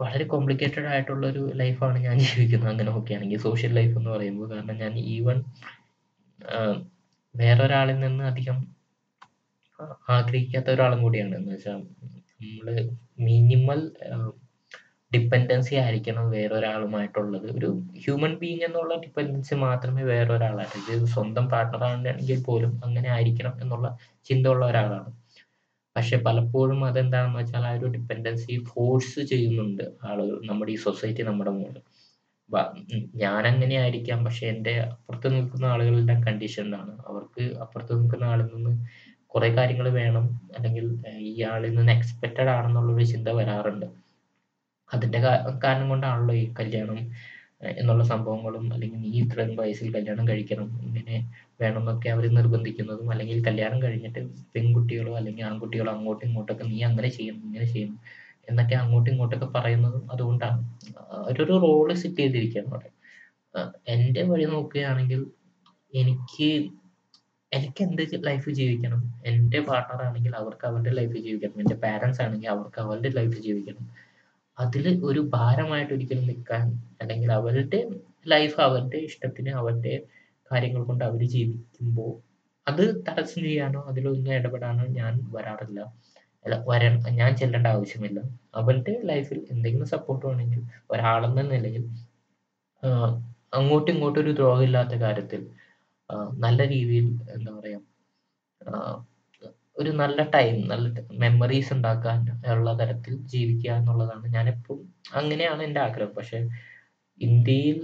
വളരെ 0.01 0.25
കോംപ്ലിക്കേറ്റഡ് 0.33 0.89
ആയിട്ടുള്ള 0.93 1.25
ഒരു 1.33 1.43
ലൈഫാണ് 1.61 1.99
ഞാൻ 2.07 2.17
ജീവിക്കുന്നത് 2.25 2.71
അങ്ങനെ 2.73 2.89
നോക്കുകയാണെങ്കിൽ 2.91 3.41
സോഷ്യൽ 3.47 3.73
ലൈഫ് 3.79 3.95
എന്ന് 4.01 4.11
പറയുമ്പോൾ. 4.15 4.49
കാരണം 4.55 4.77
ഞാൻ 4.85 4.93
ഈവൺ 5.15 5.39
വേറൊരാളിൽ 7.35 7.99
നിന്ന് 8.07 8.25
അധികം 8.31 8.59
ആഗ്രഹിക്കാത്ത 10.17 10.69
ഒരാളും 10.77 11.01
കൂടിയാണ്. 11.05 11.35
എന്ന് 11.41 11.53
വെച്ചാൽ 11.55 11.81
നമ്മൾ 12.41 12.67
മിനിമൽ 13.21 13.81
ഡിപ്പെൻഡൻസി 15.13 15.75
ആയിരിക്കണം 15.75 16.31
വേറൊരാളുമായിട്ടുള്ളത്. 16.31 17.47
ഒരു 17.59 17.69
ഹ്യൂമൻ 18.03 18.33
ബീങ് 18.39 18.65
എന്നുള്ള 18.65 18.95
ഡിപെൻഡൻസി 19.05 19.55
മാത്രമേ 19.57 20.03
വേറൊരാളായിട്ട് 20.03 20.93
ഇത് 20.97 21.05
സ്വന്തം 21.07 21.47
പാർട്ണർ 21.49 21.85
ആണെങ്കിൽ 21.85 22.41
പോലും 22.45 22.73
അങ്ങനെ 22.85 23.09
ആയിരിക്കണം 23.09 23.55
എന്നുള്ള 23.63 23.89
ചിന്ത 24.25 24.47
ഉള്ള 24.47 24.65
ഒരാളാണ്. 24.67 25.11
പക്ഷെ 25.97 26.17
പലപ്പോഴും 26.27 26.81
അതെന്താണെന്ന് 26.85 27.39
വെച്ചാൽ 27.39 27.67
ആ 27.67 27.75
ഒരു 27.79 27.87
ഡിപെൻഡൻസി 27.87 28.55
ഫോഴ്സ് 28.71 29.21
ചെയ്യുന്നുണ്ട് 29.33 29.85
ആളുകൾ. 30.05 30.37
നമ്മുടെ 30.47 30.73
ഈ 30.73 30.79
സൊസൈറ്റി 30.87 31.23
നമ്മുടെ 31.23 31.51
മുകളിൽ. 31.51 31.83
ഉം 32.95 33.07
അങ്ങനെ 33.53 33.77
ആയിരിക്കാം. 33.77 34.25
പക്ഷെ 34.25 34.47
എന്റെ 34.47 34.75
അപ്പുറത്ത് 34.87 35.29
നിൽക്കുന്ന 35.37 35.67
ആളുകളുടെ 35.67 36.17
കണ്ടീഷനിലാണ്. 36.27 36.93
അവർക്ക് 37.09 37.45
അപ്പുറത്ത് 37.65 37.93
നിൽക്കുന്ന 38.01 38.25
ആളിൽ 38.25 38.49
നിന്ന് 38.57 38.73
കുറെ 39.37 39.49
കാര്യങ്ങൾ 39.57 39.87
വേണം. 40.01 40.27
അല്ലെങ്കിൽ 40.57 40.85
ഇയാളിൽ 41.31 41.73
നിന്ന് 41.79 41.93
എക്സ്പെക്റ്റഡ് 41.93 42.51
ആണെന്നുള്ള 42.57 42.91
ഒരു 42.99 43.07
ചിന്ത 43.13 43.29
വരാറുണ്ട്. 43.39 43.87
അതിന്റെ 44.91 45.19
കാരണം 45.65 45.89
കൊണ്ടാണല്ലോ 45.93 46.35
ഈ 46.43 46.45
കല്യാണം 46.59 46.99
എന്നുള്ള 47.81 48.03
സംഭവങ്ങളും 48.13 48.65
അല്ലെങ്കിൽ 48.75 48.99
നീ 49.05 49.11
ഇത്രയും 49.23 49.53
വയസ്സിൽ 49.61 49.89
കല്യാണം 49.97 50.25
കഴിക്കണം. 50.29 50.69
ഇങ്ങനെ 50.87 51.17
വേണമെന്നൊക്കെ 51.61 52.09
അവർ 52.15 52.25
നിർബന്ധിക്കുന്നതും 52.39 53.09
അല്ലെങ്കിൽ 53.13 53.39
കല്യാണം 53.49 53.79
കഴിഞ്ഞിട്ട് 53.83 54.21
പെൺകുട്ടികളോ 54.55 55.13
അല്ലെങ്കിൽ 55.21 55.45
ആൺകുട്ടികളോ 55.45 55.91
അങ്ങോട്ടും 55.97 56.27
ഇങ്ങോട്ടൊക്കെ 56.29 56.65
നീ 56.73 56.79
അങ്ങനെ 56.83 57.09
ചെയ്യണം, 57.09 57.43
ഇങ്ങനെ 57.49 57.67
ചെയ്യണം 57.75 57.99
എന്നൊക്കെ 58.51 58.77
അങ്ങോട്ടും 58.83 59.11
ഇങ്ങോട്ടൊക്കെ 59.13 59.49
പറയുന്നതും 59.57 60.05
അതുകൊണ്ടാണ്. 60.13 60.61
അവരൊരു 61.21 61.55
റോൾ 61.67 61.89
സെറ്റ് 62.03 62.21
ചെയ്തിരിക്കുകയാണ് 62.23 62.71
അവിടെ. 62.73 62.91
എന്റെ 63.95 64.23
വഴി 64.31 64.47
നോക്കുകയാണെങ്കിൽ 64.55 65.21
എനിക്ക് 65.93 66.49
എനിക്ക് 67.57 67.83
എന്റെ 67.87 68.05
ലൈഫ് 68.29 68.51
ജീവിക്കണം. 68.59 69.01
എന്റെ 69.31 69.61
പാർട്ണർ 69.69 70.01
ആണെങ്കിൽ 70.07 70.35
അവർക്ക് 70.43 70.67
അവരുടെ 70.71 70.93
ലൈഫ് 70.99 71.19
ജീവിക്കണം. 71.27 71.61
എന്റെ 71.65 71.77
പാരന്റ്സ് 71.85 72.23
ആണെങ്കിൽ 72.25 72.51
അവർക്ക് 72.57 72.81
അവരുടെ 72.85 73.11
ലൈഫ് 73.19 73.39
ജീവിക്കണം. 73.47 73.85
അതിൽ 74.59 74.85
ഒരു 75.05 75.21
ഭാരമായിട്ട് 75.35 75.93
ഒരിക്കലും 75.95 76.27
നിൽക്കാൻ 76.27 76.67
അല്ലെങ്കിൽ 77.03 77.31
അവരുടെ 77.33 77.81
ലൈഫ് 78.29 78.59
അവരുടെ 78.67 78.99
ഇഷ്ടത്തിന് 79.09 79.51
അവരുടെ 79.61 79.95
കാര്യങ്ങൾ 80.51 80.83
കൊണ്ട് 80.85 81.05
അവർ 81.05 81.23
ജീവിക്കുമ്പോൾ 81.35 82.13
അത് 82.67 82.83
തടസ്സം 83.09 83.43
ചെയ്യാനോ 83.43 83.81
അതിലൊന്നും 83.91 84.33
ഇടപെടാനോ 84.35 84.85
ഞാൻ 85.01 85.15
വരാറില്ല. 85.35 85.81
അല്ല 86.45 86.55
ഞാൻ 87.21 87.31
ചെല്ലേണ്ട 87.37 87.67
ആവശ്യമില്ല. 87.67 88.21
അവരുടെ 88.55 88.95
ലൈഫിൽ 89.11 89.39
എന്തെങ്കിലും 89.53 89.89
സപ്പോർട്ട് 89.95 90.25
വേണമെങ്കിൽ 90.27 90.61
ഒരാളെന്ന 90.91 91.43
നിലയിൽ 91.53 91.85
അങ്ങോട്ടും 93.59 93.93
ഇങ്ങോട്ടും 93.95 94.21
ഒരു 94.25 94.33
ദ്രോഹമില്ലാത്ത 94.33 94.95
കാര്യത്തിൽ 95.05 95.43
നല്ല 96.45 96.61
രീതിയിൽ 96.69 97.07
എന്താ 97.37 97.53
പറയാ 97.59 97.79
ഒരു 99.77 99.91
നല്ല 100.01 100.21
ടൈം 100.35 100.57
നല്ല 100.69 100.87
മെമ്മറീസ് 101.23 101.71
ഉണ്ടാക്കാൻ 101.75 102.21
ഉള്ള 102.55 102.71
തരത്തിൽ 102.79 103.15
ജീവിക്കുക 103.33 103.73
എന്നുള്ളതാണ് 103.81 104.27
ഞാനെപ്പോഴും 104.37 104.85
അങ്ങനെയാണ് 105.15 105.61
എന്റെ 105.63 105.81
ആഗ്രഹം. 105.81 106.13
പക്ഷെ 106.19 106.39
ഇന്ത്യയിൽ 107.19 107.81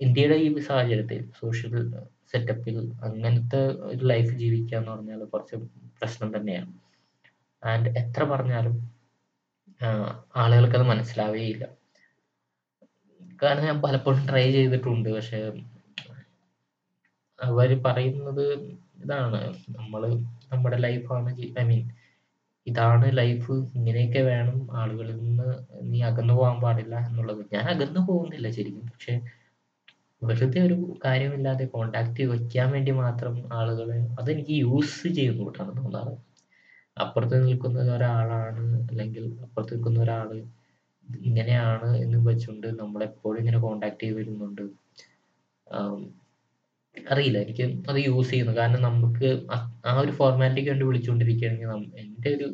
ഇന്ത്യയുടെ 0.00 0.36
ഈ 0.44 0.48
സാഹചര്യത്തിൽ 0.70 1.20
സോഷ്യൽ 1.40 1.74
സെറ്റപ്പിൽ 2.32 2.76
അങ്ങനത്തെ 3.06 3.60
ഒരു 3.90 4.04
ലൈഫ് 4.12 4.32
ജീവിക്കുക 4.42 4.78
എന്ന് 4.78 4.90
പറഞ്ഞാൽ 4.92 5.22
കുറച്ച് 5.34 5.56
പ്രശ്നം 6.00 6.30
തന്നെയാണ്. 6.36 6.72
ആൻഡ് 7.62 7.90
എത്ര 8.02 8.22
പറഞ്ഞാലും 8.24 8.76
ആളുകൾക്ക് 10.42 10.76
അത് 10.80 10.86
മനസ്സിലാവുകയില്ല. 10.92 11.64
കാരണം 13.42 13.64
ഞാൻ 13.64 13.78
പലപ്പോഴും 13.86 14.22
ട്രൈ 14.28 14.46
ചെയ്തിട്ടുണ്ട്. 14.52 15.08
പക്ഷെ 15.16 15.40
അവർ 17.42 17.70
പറയുന്നത് 17.86 18.44
ഇതാണ് 19.04 19.40
നമ്മൾ 19.76 20.02
നമ്മുടെ 20.52 20.78
ലൈഫാണ് 20.86 21.30
ഐ 21.60 21.64
മീൻ 21.70 21.84
ഇതാണ് 22.66 23.06
ലൈഫ് 23.20 23.54
ഇങ്ങനെയൊക്കെ 23.76 24.20
വേണം 24.30 24.58
ആളുകളിൽ 24.80 25.16
നിന്ന് 25.22 25.48
നീ 25.90 25.98
അകന്നു 26.10 26.34
പോകാൻ 26.38 26.58
പാടില്ല 26.64 26.94
എന്നുള്ളത്. 27.08 27.42
ഞാൻ 27.54 27.64
അകന്നു 27.72 28.00
പോകുന്നില്ല 28.08 28.48
ശരിക്കും. 28.58 28.84
പക്ഷെ 28.92 29.14
വെറുതെ 30.22 30.60
ഒരു 30.66 30.76
കാര്യമില്ലാതെ 31.04 31.64
കോണ്ടാക്ട് 31.74 32.24
വെക്കാൻ 32.32 32.68
വേണ്ടി 32.74 32.92
മാത്രം 33.02 33.34
ആളുകളെ 33.58 33.98
അതെനിക്ക് 34.20 34.54
യൂസ് 34.64 35.08
ചെയ്യുന്നൂട്ടാണ് 35.18 35.72
തോന്നാറ്. 35.80 36.14
അപ്പുറത്ത് 36.96 37.36
നിൽക്കുന്ന 37.46 37.78
ഒരാളാണ് 37.96 38.62
അല്ലെങ്കിൽ 38.90 39.24
അപ്പുറത്ത് 39.44 39.74
നിൽക്കുന്ന 39.76 40.00
ഒരാൾ 40.06 40.28
ഇങ്ങനെയാണ് 41.26 41.88
എന്ന് 42.04 42.18
വെച്ചുകൊണ്ട് 42.28 42.68
നമ്മളെപ്പോഴും 42.82 43.40
ഇങ്ങനെ 43.42 43.60
കോണ്ടാക്ട് 43.66 44.02
ചെയ്ത് 44.04 44.18
വരുന്നുണ്ട്. 44.18 44.64
അറിയില്ല 46.96 47.38
എനിക്ക് 47.44 47.64
അത് 47.90 47.98
യൂസ് 48.08 48.30
ചെയ്യുന്നു. 48.32 48.54
കാരണം 48.60 48.82
നമുക്ക് 48.88 49.28
ആ 49.88 49.92
ഒരു 50.02 50.12
ഫോർമാലിറ്റിക്ക് 50.18 50.70
വേണ്ടി 50.72 50.86
വിളിച്ചുകൊണ്ടിരിക്കുകയാണെങ്കിൽ 50.88 51.98
എന്റെ 52.02 52.30
ഒരു 52.36 52.48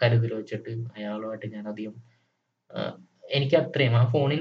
കരുതൽ 0.00 0.32
വെച്ചിട്ട് 0.38 0.72
അയാളുമായിട്ട് 0.96 1.48
ഞാൻ 1.56 1.64
അധികം 1.72 1.94
എനിക്ക് 3.36 3.56
അത്രയും 3.62 3.94
ആ 4.00 4.02
ഫോണിൽ 4.12 4.40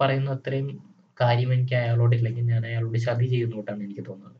പറയുന്ന 0.00 0.30
അത്രയും 0.36 0.68
കാര്യം 1.16 1.50
എനിക്ക് 1.56 1.74
അയാളോട് 1.80 2.14
ഇല്ലെങ്കിൽ 2.18 2.44
ഞാൻ 2.52 2.62
അയാളോട് 2.70 2.98
ചതി 3.06 3.26
ചെയ്യുന്നോട്ടാണ് 3.32 3.80
എനിക്ക് 3.86 4.04
തോന്നുന്നത്. 4.08 4.38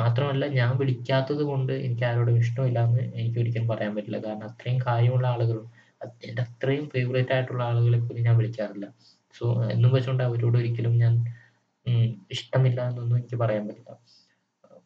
മാത്രമല്ല 0.00 0.44
ഞാൻ 0.58 0.70
വിളിക്കാത്തത് 0.80 1.42
കൊണ്ട് 1.50 1.72
എനിക്ക് 1.86 2.04
ആരോടും 2.08 2.36
ഇഷ്ടമില്ല 2.42 2.78
എന്ന് 2.88 3.02
എനിക്ക് 3.20 3.38
ഒരിക്കലും 3.42 3.68
പറയാൻ 3.72 3.92
പറ്റില്ല. 3.96 4.18
കാരണം 4.26 4.46
അത്രയും 4.50 4.78
കാര്യമുള്ള 4.86 5.26
ആളുകളും 5.34 5.66
എന്റെ 6.28 6.42
അത്രയും 6.46 6.84
ഫേവറേറ്റ് 6.94 7.32
ആയിട്ടുള്ള 7.36 7.62
ആളുകളെ 7.70 7.98
പോലും 8.06 8.22
ഞാൻ 8.28 8.36
വിളിക്കാറില്ല. 8.40 8.86
സോ 9.34 9.44
എന്നും 9.74 9.90
വെച്ചുകൊണ്ട് 9.96 10.24
അവരോട് 10.28 10.56
ഒരിക്കലും 10.62 10.94
ഞാൻ 11.04 11.14
ഇഷ്ടമില്ല 12.34 12.80
എന്നൊന്നും 12.90 13.16
എനിക്ക് 13.18 13.36
പറയാൻ 13.36 13.64
പറ്റില്ല. 13.68 13.92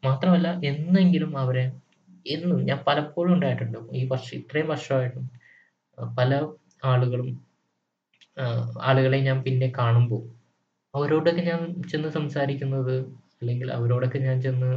മാത്രമല്ല 0.04 0.48
എന്നെങ്കിലും 0.70 1.32
അവരെ 1.42 1.64
എന്നും 2.26 2.58
ഞാൻ 2.68 2.78
പലപ്പോഴും 2.88 3.32
ഉണ്ടായിട്ടുണ്ട്. 3.34 3.78
ഈ 4.00 4.02
വർഷം 4.12 4.34
ഇത്രയും 4.40 4.68
വർഷമായിട്ടും 4.74 5.24
പല 6.18 6.30
ആളുകളും 6.84 7.28
ആളുകളെ 8.88 9.18
ഞാൻ 9.28 9.38
പിന്നെ 9.42 9.68
കാണുമ്പോൾ 9.78 10.22
അവരോടൊക്കെ 10.94 11.42
ഞാൻ 11.50 11.60
ചെന്ന് 11.90 12.08
സംസാരിക്കുന്നത് 12.16 12.94
അല്ലെങ്കിൽ 13.40 13.68
അവരോടൊക്കെ 13.76 14.18
ഞാൻ 14.18 14.36
ചെന്ന് 14.42 14.70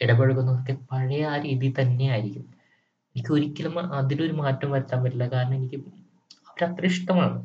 ഇടപഴകുന്നതൊക്കെ 0.00 0.74
പഴയ 0.90 1.22
ആ 1.32 1.34
രീതി 1.46 1.68
തന്നെയായിരിക്കും. 1.78 2.44
എനിക്ക് 3.14 3.32
ഒരിക്കലും 3.36 3.74
അതിലൊരു 3.98 4.34
മാറ്റം 4.42 4.70
വരുത്താൻ 4.70 4.98
പറ്റില്ല. 5.04 5.26
കാരണം 5.32 5.56
എനിക്ക് 5.60 5.78
അവരത്ര 6.50 6.84
ഇഷ്ടമാണ്. 6.92 7.38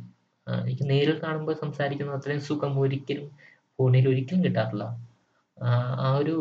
എനിക്ക് 0.47 0.85
നേരിൽ 0.89 1.15
കാണുമ്പോൾ 1.23 1.55
സംസാരിക്കുന്ന 1.63 2.17
അത്രയും 2.19 2.41
സുഖം 2.49 2.73
ഒരിക്കലും 2.79 3.27
ഫോണിൽ 3.79 4.05
ഒരിക്കലും 4.11 4.41
കിട്ടാറില്ല. 4.45 4.83
ആ 6.05 6.09
ഒരു 6.21 6.35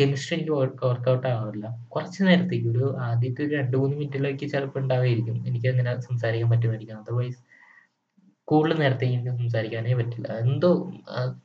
കെമിസ്ട്രി 0.00 0.34
എനിക്ക് 0.36 0.52
വർക്കൗട്ട് 0.52 1.26
ആവാറില്ല. 1.34 1.66
കുറച്ച് 1.94 2.20
നേരത്തേക്ക് 2.26 2.68
ഒരു 2.74 2.84
ആദ്യത്തെ 3.06 3.40
ഒരു 3.44 3.52
രണ്ട് 3.58 3.76
മൂന്ന് 3.80 3.94
മിനിറ്റിലേക്ക് 4.00 4.46
ചിലപ്പോൾ 4.52 4.80
ഉണ്ടാവുമായിരിക്കും 4.82 5.36
എനിക്ക് 5.48 5.68
അങ്ങനെ 5.72 5.92
സംസാരിക്കാൻ 6.08 6.50
പറ്റുമായിരിക്കും. 6.52 6.98
അതർവൈസ് 7.02 7.40
കൂടുതൽ 8.48 8.76
നേരത്തേക്ക് 8.82 9.14
എനിക്ക് 9.16 9.32
സംസാരിക്കാനേ 9.42 9.94
പറ്റില്ല. 10.00 10.28
എന്തോ 10.44 10.70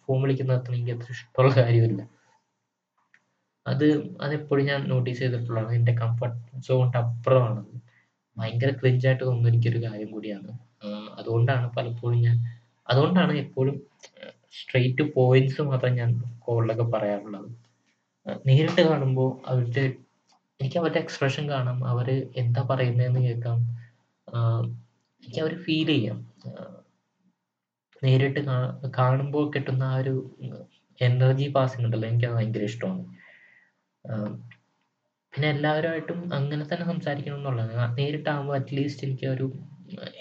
ഫോൺ 0.03 0.19
വിളിക്കുന്ന 0.23 0.59
അത്ര 0.59 0.73
എനിക്ക് 0.77 0.93
അത്ര 0.97 1.09
ഇഷ്ടമുള്ള 1.17 1.53
കാര്യമില്ല. 1.61 2.01
അത് 3.65 3.87
അതെപ്പോഴും 4.25 4.65
ഞാൻ 4.65 4.79
നോട്ടീസ് 4.91 5.19
ചെയ്തിട്ടുള്ളതാണ്. 5.19 5.73
എന്റെ 5.79 5.93
കംഫർട്ട് 6.01 6.37
സോണിന്റെ 6.67 6.99
അപ്പുറമാണത് 7.03 7.73
ഭയങ്കര 8.37 8.71
ക്രിഞ്ചായിട്ട് 8.79 9.23
തോന്നുന്ന 9.23 9.49
എനിക്കൊരു 9.51 9.79
കാര്യം 9.85 10.09
കൂടിയാണ്. 10.11 10.51
അതുകൊണ്ടാണ് 11.19 11.65
പലപ്പോഴും 11.77 12.19
ഞാൻ 12.27 12.37
അതുകൊണ്ടാണ് 12.91 13.33
എപ്പോഴും 13.43 13.75
സ്ട്രെയിറ്റ് 14.59 15.03
പോയിന്റ്സ് 15.15 15.61
മാത്രം 15.69 15.93
ഞാൻ 15.99 16.09
കോളിലൊക്കെ 16.45 16.85
പറയാറുള്ളത്. 16.93 17.49
നേരിട്ട് 18.47 18.81
കാണുമ്പോൾ 18.89 19.29
അവരുടെ 19.51 19.85
എനിക്ക് 20.59 20.77
അവരുടെ 20.81 20.99
എക്സ്പ്രഷൻ 21.03 21.45
കാണാം 21.53 21.79
അവർ 21.91 22.07
എന്താ 22.41 22.61
പറയുന്നതെന്ന് 22.69 23.21
കേൾക്കാം. 23.27 23.59
എനിക്ക് 25.23 25.39
അവർ 25.43 25.53
ഫീൽ 25.65 25.89
ചെയ്യാം. 25.95 26.19
നേരിട്ട് 28.03 28.41
കാണുമ്പോൾ 28.99 29.45
കിട്ടുന്ന 29.55 29.83
ആ 29.93 29.97
ഒരു 30.03 30.15
എനർജി 30.99 31.47
പാസിംഗ് 31.55 31.85
ഉണ്ടല്ലോ 31.87 32.07
എനിക്കത് 32.09 32.35
ഭയങ്കര 32.37 32.63
ഇഷ്ടമാണ്. 32.71 33.03
പിന്നെ 35.33 35.47
എല്ലാവരുമായിട്ടും 35.55 36.19
അങ്ങനെ 36.37 36.63
തന്നെ 36.71 36.85
സംസാരിക്കണം 36.91 37.37
എന്നുള്ളതാണ്. 37.39 37.85
നേരിട്ടാകുമ്പോൾ 37.99 38.55
അറ്റ്ലീസ്റ്റ് 38.59 39.05
എനിക്ക് 39.07 39.27
ഒരു 39.35 39.45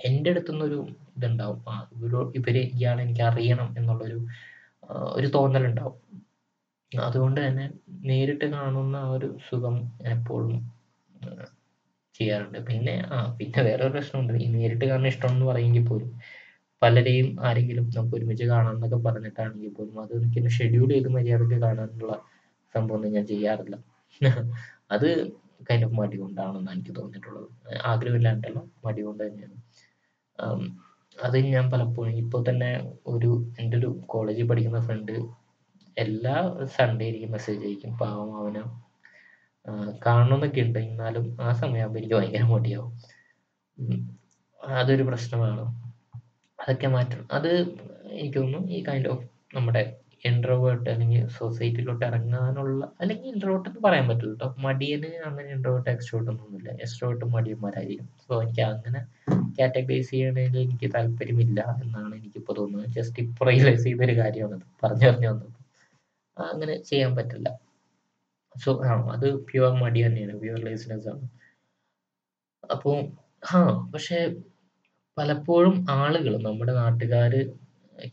എന്റെ 0.09 0.31
അടുത്തുനിന്നൊരു 0.33 0.79
ഇതുണ്ടാവും. 1.17 1.61
ആ 1.69 1.75
ഇവരോ 1.97 2.21
ഇവർ 2.35 2.57
ഇയാളെ 2.75 3.03
എനിക്ക് 3.03 3.25
അറിയണം 3.31 3.69
എന്നുള്ളൊരു 3.79 4.19
ഒരു 4.83 5.01
ഒരു 5.17 5.29
തോന്നലുണ്ടാവും. 5.37 5.97
അതുകൊണ്ട് 6.93 7.41
തന്നെ 7.41 7.67
നേരിട്ട് 8.05 8.47
കാണുന്ന 8.55 8.97
ആ 8.99 9.11
ഒരു 9.17 9.29
സുഖം 9.49 9.77
എപ്പോഴും 10.15 10.55
ചെയ്യാറുണ്ട്. 12.15 12.59
പിന്നെ 12.69 12.95
ആ 13.13 13.19
പിന്നെ 13.39 13.61
വേറെ 13.69 13.83
ഒരു 13.85 13.93
പ്രശ്നമുണ്ട്. 13.93 14.35
ഈ 14.45 14.49
നേരിട്ട് 14.57 14.85
കാണുന്ന 14.85 15.13
ഇഷ്ടമെന്ന് 15.15 15.47
പറയുമെങ്കിൽ 15.47 15.85
പോലും 15.89 16.11
പലരെയും 16.83 17.29
ആരെങ്കിലും 17.41 17.87
നമുക്ക് 17.97 18.17
ഒരുമിച്ച് 18.19 18.45
കാണാം 18.45 18.75
എന്നൊക്കെ 18.75 18.99
പറഞ്ഞിട്ടാണെങ്കിൽ 19.07 19.73
പോലും 19.79 19.97
അത് 20.05 20.13
എനിക്ക് 20.19 20.53
ഷെഡ്യൂൾ 20.59 20.89
ചെയ്ത് 20.95 21.09
മര്യാദയ്ക്ക് 21.09 21.59
കാണാനുള്ള 21.67 22.15
സംഭവം 22.75 23.07
ഞാൻ 23.17 23.27
ചെയ്യാറില്ല. 23.27 23.77
അത് 24.95 25.09
കൈൻഡ് 25.69 25.87
ഓഫ് 25.87 25.97
മടി 25.99 26.17
കൊണ്ടാണെന്നാണ് 26.17 26.77
എനിക്ക് 26.77 26.93
തോന്നിയിട്ടുള്ളത്. 26.99 27.49
ആഗ്രഹമില്ലാണ്ടല്ല 27.85 28.61
മടി 28.85 29.03
കൊണ്ട് 29.03 29.23
തന്നെയാണ്. 29.25 29.57
അത് 31.23 31.39
ഞാൻ 31.39 31.71
പലപ്പോഴും 31.71 32.17
ഇപ്പോൾ 32.17 32.45
തന്നെ 32.49 32.93
ഒരു 33.07 33.53
എന്റെ 33.61 33.77
ഒരു 33.77 34.01
കോളേജിൽ 34.07 34.49
പഠിക്കുന്ന 34.49 34.81
ഫ്രണ്ട് 34.81 35.13
എല്ലാ 35.99 36.55
സൺഡേ 36.65 37.09
എനിക്ക് 37.09 37.27
മെസ്സേജ് 37.27 37.67
അയക്കും 37.67 37.99
പാവം 37.99 38.37
അവന്. 38.37 38.63
കാണണമെന്നൊക്കെ 40.07 40.61
ഉണ്ട്. 40.61 40.79
എന്നാലും 40.79 41.37
ആ 41.41 41.53
സമയമാകുമ്പോൾ 41.53 41.99
എനിക്ക് 41.99 42.15
ഭയങ്കര 42.15 42.43
മടിയാവും. 42.43 42.93
അതൊരു 44.69 45.03
പ്രശ്നമാണ്. 45.03 45.61
അതൊക്കെ 46.61 46.87
മാറ്റണം. 46.87 47.29
അത് 47.33 47.49
എനിക്ക് 48.11 48.39
തോന്നുന്നു 48.39 48.69
ഈ 48.69 48.85
കൈൻഡ് 48.89 49.09
ഓഫ് 49.09 49.31
നമ്മുടെ 49.55 49.97
ഇൻട്രോവേർട്ട് 50.25 50.91
അല്ലെങ്കിൽ 50.91 51.27
സൊസൈറ്റിയിലോട്ട് 51.27 52.05
ഇറങ്ങാനുള്ള 52.05 52.93
അല്ലെങ്കിൽ 53.01 53.29
ഇൻട്രോവേർട്ട് 53.29 53.69
എന്ന് 53.69 53.81
പറയാൻ 53.85 54.09
പറ്റില്ല 54.09 54.31
കേട്ടോ 54.31 54.55
മടിയന് 54.59 55.07
അങ്ങനെ 55.07 55.49
ഇൻട്രോവേർട്ട് 55.49 55.91
എക്സ്ട്രോവേർട്ട് 55.91 56.43
ഒന്നുമില്ല. 56.43 56.71
എക്സ്ട്രോവേർട്ടും 56.71 57.33
മടിയന്മാരായിരിക്കും. 57.33 58.09
സോ 58.29 58.43
എനിക്ക് 58.43 58.61
അങ്ങനെ 58.61 59.01
കാറ്റഗറൈസ് 59.59 60.11
ചെയ്യണതിൽ 60.11 60.59
എനിക്ക് 60.65 60.89
താല്പര്യമില്ല 60.95 61.61
എന്നാണ് 61.85 62.13
എനിക്കിപ്പോൾ 62.19 62.55
തോന്നുന്നത്. 62.61 62.91
ജസ്റ്റ് 62.99 63.21
ഇപ്പോൾ 63.27 63.47
റിയലൈസ് 63.51 63.85
ചെയ്തൊരു 63.89 64.15
കാര്യമാണത് 64.21 64.67
പറഞ്ഞു 64.83 65.07
പറഞ്ഞു 65.09 65.29
വന്നത് 65.33 65.57
അങ്ങനെ 66.37 66.75
ചെയ്യാൻ 66.91 67.13
പറ്റില്ല. 67.19 67.49
സോ 68.55 68.71
ആ 68.89 68.95
അത് 69.15 69.27
പ്യുവർ 69.51 69.73
മടി 69.83 70.01
തന്നെയാണ്. 70.07 70.35
പ്യുവർ 70.43 70.61
ലേസിനെസ് 70.69 71.09
ആണ്. 71.13 71.27
അപ്പോൾ 72.71 72.97
ആ 73.51 73.61
പക്ഷേ 73.95 74.19
പലപ്പോഴും 75.17 75.75
ആളുകൾ 76.01 76.35
നമ്മുടെ 76.47 76.73
നാട്ടുകാർ 76.73 77.33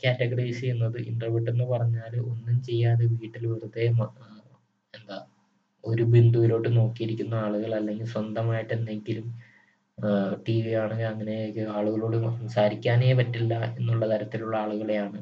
കാറ്റഗറൈസ് 0.04 0.60
ചെയ്യുന്നത് 0.60 0.98
ഇന്റർവ്യൂട്ട് 1.10 1.50
എന്ന് 1.50 1.66
പറഞ്ഞാൽ 1.72 2.12
ഒന്നും 2.30 2.56
ചെയ്യാതെ 2.62 3.04
വീട്ടിൽ 3.14 3.44
വെറുതെ 3.52 3.84
എന്താ 4.94 5.18
ഒരു 5.84 6.04
ബിന്ദുവിലോട്ട് 6.14 6.70
നോക്കിയിരിക്കുന്ന 6.76 7.34
ആളുകൾ 7.44 7.70
അല്ലെങ്കിൽ 7.74 8.06
സ്വന്തമായിട്ട് 8.06 8.72
എന്തെങ്കിലും 8.78 9.26
ടി 10.46 10.56
വി 10.64 10.72
ആണെങ്കിൽ 10.72 11.08
അങ്ങനെയൊക്കെ 11.12 11.64
ആളുകളോട് 11.76 12.16
സംസാരിക്കാനേ 12.40 13.12
പറ്റില്ല 13.14 13.54
എന്നുള്ള 13.78 14.04
തരത്തിലുള്ള 14.12 14.56
ആളുകളെയാണ്. 14.56 15.20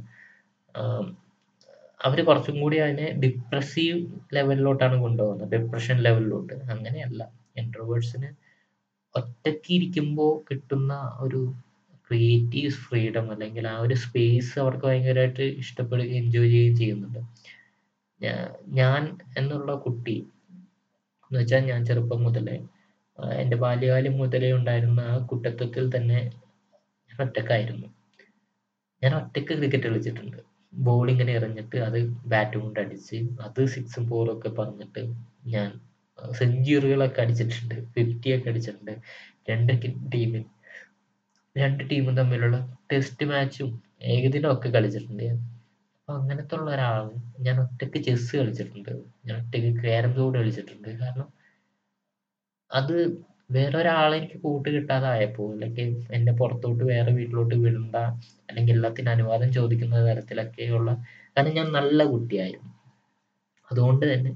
അവർ 2.01 2.19
കുറച്ചും 2.25 2.57
കൂടി 2.61 2.77
അതിനെ 2.79 3.07
ഡിപ്രസീവ് 3.23 4.01
ലെവലിലോട്ടാണ് 4.35 4.97
കൊണ്ടുപോകുന്നത്. 5.03 5.51
ഡിപ്രഷൻ 5.55 5.97
ലെവലിലോട്ട് 6.07 6.55
അങ്ങനെയല്ല. 6.75 7.23
ഇൻട്രോവേർട്സിന് 7.57 8.29
ഒറ്റയ്ക്ക് 9.15 9.71
ഇരിക്കുമ്പോൾ 9.75 10.33
കിട്ടുന്ന 10.49 10.93
ഒരു 11.21 11.41
ക്രിയേറ്റീവ് 12.11 12.73
ഫ്രീഡം 12.85 13.27
അല്ലെങ്കിൽ 13.31 13.65
ആ 13.69 13.77
ഒരു 13.79 13.95
സ്പേസ് 13.95 14.53
അവർക്ക് 14.59 14.87
ഭയങ്കരമായിട്ട് 14.87 15.47
ഇഷ്ടപ്പെടുകയും 15.63 16.19
എൻജോയ് 16.23 16.51
ചെയ്യുകയും 16.51 16.77
ചെയ്യുന്നുണ്ട്. 16.77 17.21
ഞാൻ 18.81 19.03
എന്നുള്ള 19.39 19.73
കുട്ടി 19.87 20.17
എന്ന് 21.31 21.39
വെച്ചാൽ 21.41 21.65
ഞാൻ 21.65 21.81
ചെറുപ്പം 21.85 22.21
മുതലേ 22.23 22.57
എന്റെ 23.19 23.57
ബാല്യകാലം 23.57 24.19
മുതലേ 24.19 24.53
ഉണ്ടായിരുന്ന 24.53 25.01
ആ 25.01 25.19
കുട്ടത്വത്തിൽ 25.31 25.97
തന്നെ 25.97 26.19
ഞാൻ 27.11 27.21
ഒറ്റക്കായിരുന്നു. 27.27 27.89
ഞാൻ 29.03 29.13
ഒറ്റയ്ക്ക് 29.15 29.55
ക്രിക്കറ്റ് 29.59 29.89
കളിച്ചിട്ടുണ്ട്. 29.89 30.39
ബോൾ 30.87 31.11
ഇങ്ങനെ 31.11 31.33
എറിഞ്ഞിട്ട് 31.33 31.77
അത് 31.79 31.99
ബാറ്റ് 32.33 32.57
കൊണ്ട് 32.59 32.81
അടിച്ച് 32.81 33.19
അത് 33.41 33.67
സിക്സും 33.67 34.09
ഫോറും 34.09 34.33
ഒക്കെ 34.37 34.49
പറഞ്ഞിട്ട് 34.49 35.03
ഞാൻ 35.47 35.69
സെഞ്ചുറികളൊക്കെ 36.19 37.21
അടിച്ചിട്ടുണ്ട്. 37.23 37.77
ഫിഫ്റ്റി 37.95 38.31
ഒക്കെ 38.37 38.49
അടിച്ചിട്ടുണ്ട്. 38.51 38.95
രണ്ട് 39.51 39.73
ടീമിൽ 40.15 40.45
രണ്ട് 41.57 41.91
ടീമും 41.91 42.17
തമ്മിലുള്ള 42.17 42.57
ടെസ്റ്റ് 42.93 43.27
മാച്ചും 43.27 43.71
ഏകദിനം 44.03 44.53
ഒക്കെ 44.53 44.69
കളിച്ചിട്ടുണ്ട്. 44.69 45.29
അപ്പൊ 45.99 46.13
അങ്ങനത്തെ 46.19 46.55
ഉള്ള 46.55 46.71
ഒരാളാണ് 46.71 47.15
ഞാൻ 47.47 47.61
ഒറ്റയ്ക്ക് 47.61 47.99
ചെസ്സ് 47.99 48.37
കളിച്ചിട്ടുണ്ട്. 48.37 48.93
ഞാൻ 49.27 49.35
ഒറ്റയ്ക്ക് 49.43 49.83
ക്യാരം 49.83 50.13
ബോർഡ് 50.19 50.39
കളിച്ചിട്ടുണ്ട്. 50.39 50.89
കാരണം 51.03 51.29
അത് 52.71 52.95
വേറെ 53.51 53.77
ഒരാളെ 53.79 54.17
എനിക്ക് 54.17 54.39
കൂട്ട് 54.43 54.69
കിട്ടാതായപ്പോൾ 54.69 55.49
അല്ലെങ്കിൽ 55.53 55.87
എന്നെ 56.11 56.33
പുറത്തോട്ട് 56.33 56.83
വേറെ 56.85 57.11
വീട്ടിലോട്ട് 57.13 57.55
വിടണ്ട 57.65 57.97
അല്ലെങ്കിൽ 58.49 58.75
എല്ലാത്തിനും 58.75 59.13
അനുവാദം 59.13 59.51
ചോദിക്കുന്ന 59.53 60.03
തരത്തിലൊക്കെയുള്ള 60.09 60.91
കാരണം 61.37 61.55
ഞാൻ 61.55 61.69
നല്ല 61.73 62.05
കുട്ടിയായിരുന്നു. 62.13 62.73
അതുകൊണ്ട് 63.69 64.05
തന്നെ 64.13 64.33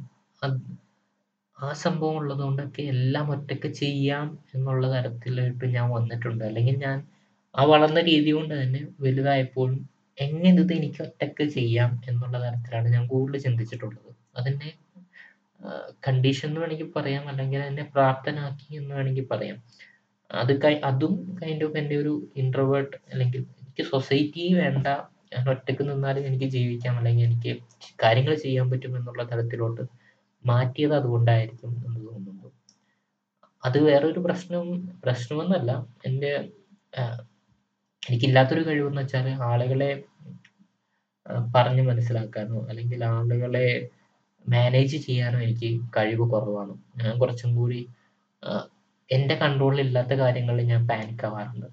ആ 1.58 1.68
സംഭവം 1.84 2.16
ഉള്ളത് 2.16 2.42
കൊണ്ടൊക്കെ 2.42 2.82
എല്ലാം 2.94 3.26
ഒറ്റയ്ക്ക് 3.30 3.70
ചെയ്യാം 3.80 4.26
എന്നുള്ള 4.54 4.86
തരത്തിലോട്ട് 4.94 5.66
ഞാൻ 5.76 5.86
വന്നിട്ടുണ്ട്. 5.90 6.42
അല്ലെങ്കിൽ 6.44 6.76
ഞാൻ 6.86 6.98
ആ 7.54 7.64
വളർന്ന 7.64 8.00
രീതി 8.02 8.30
കൊണ്ട് 8.32 8.54
തന്നെ 8.62 8.80
വലുതായപ്പോഴും 9.00 9.78
എങ്ങനെ 10.18 10.60
ഇത് 10.64 10.72
എനിക്ക് 10.72 11.02
ഒറ്റയ്ക്ക് 11.02 11.44
ചെയ്യാം 11.56 11.90
എന്നുള്ള 12.08 12.36
തരത്തിലാണ് 12.46 12.88
ഞാൻ 12.88 13.04
കൂടുതൽ 13.06 13.40
ചിന്തിച്ചിട്ടുള്ളത്. 13.46 14.10
അതെന്നെ 14.36 14.70
കണ്ടീഷൻ 16.08 16.48
എന്ന് 16.48 16.60
വേണമെങ്കിൽ 16.60 16.92
പറയാം. 16.96 17.28
അല്ലെങ്കിൽ 17.28 17.58
എന്നെ 17.58 17.84
പ്രാപ്തനാക്കി 17.94 18.76
എന്ന് 18.76 18.94
വേണമെങ്കിൽ 18.94 19.26
പറയാം. 19.30 19.62
അത് 20.30 20.62
കൈ 20.62 20.74
അതും 20.84 21.38
കൈൻഡ് 21.42 21.64
ഓഫ് 21.64 21.76
എന്റെ 21.76 21.96
ഒരു 21.96 22.28
ഇൻട്രോവേർട്ട് 22.36 22.96
അല്ലെങ്കിൽ 23.12 23.40
എനിക്ക് 23.40 23.90
സൊസൈറ്റി 23.90 24.54
വേണ്ട. 24.54 24.86
ഞാൻ 25.34 25.48
ഒറ്റയ്ക്ക് 25.50 25.90
നിന്നാലും 25.90 26.26
എനിക്ക് 26.26 26.44
ജീവിക്കാം. 26.44 26.96
അല്ലെങ്കിൽ 26.96 27.24
എനിക്ക് 27.24 27.62
കാര്യങ്ങൾ 28.02 28.34
ചെയ്യാൻ 28.34 28.70
പറ്റും 28.70 28.96
എന്നുള്ള 28.96 29.22
തരത്തിലോട്ട് 29.22 29.80
മാറ്റിയത് 30.46 30.94
അതുകൊണ്ടായിരിക്കും 30.94 31.82
എന്ന് 31.86 32.00
തോന്നുന്നു. 32.06 32.52
അത് 33.64 33.78
വേറൊരു 33.78 34.20
പ്രശ്നം 34.20 34.86
പ്രശ്നമെന്നല്ല. 35.04 35.86
എന്റെ 36.06 36.48
എനിക്കില്ലാത്തൊരു 38.10 38.66
കഴിവെന്ന് 38.66 39.02
വെച്ചാൽ 39.02 39.28
ആളുകളെ 39.28 40.02
പറഞ്ഞ് 41.56 41.82
മനസ്സിലാക്കാനോ 41.82 42.66
അല്ലെങ്കിൽ 42.68 43.04
ആളുകളെ 43.04 43.88
മാനേജ് 44.48 44.96
ചെയ്യാനും 44.96 45.42
എനിക്ക് 45.42 45.80
കഴിവ് 45.96 46.30
കുറവാണ്. 46.30 46.74
ഞാൻ 47.02 47.18
കുറച്ചും 47.18 47.56
കൂടി 47.56 47.88
എന്റെ 49.12 49.34
കൺട്രോളിൽ 49.34 49.80
ഇല്ലാത്ത 49.80 50.12
കാര്യങ്ങളിൽ 50.12 50.62
ഞാൻ 50.62 50.88
പാനിക് 50.88 51.26
ആവാറുണ്ട്. 51.26 51.66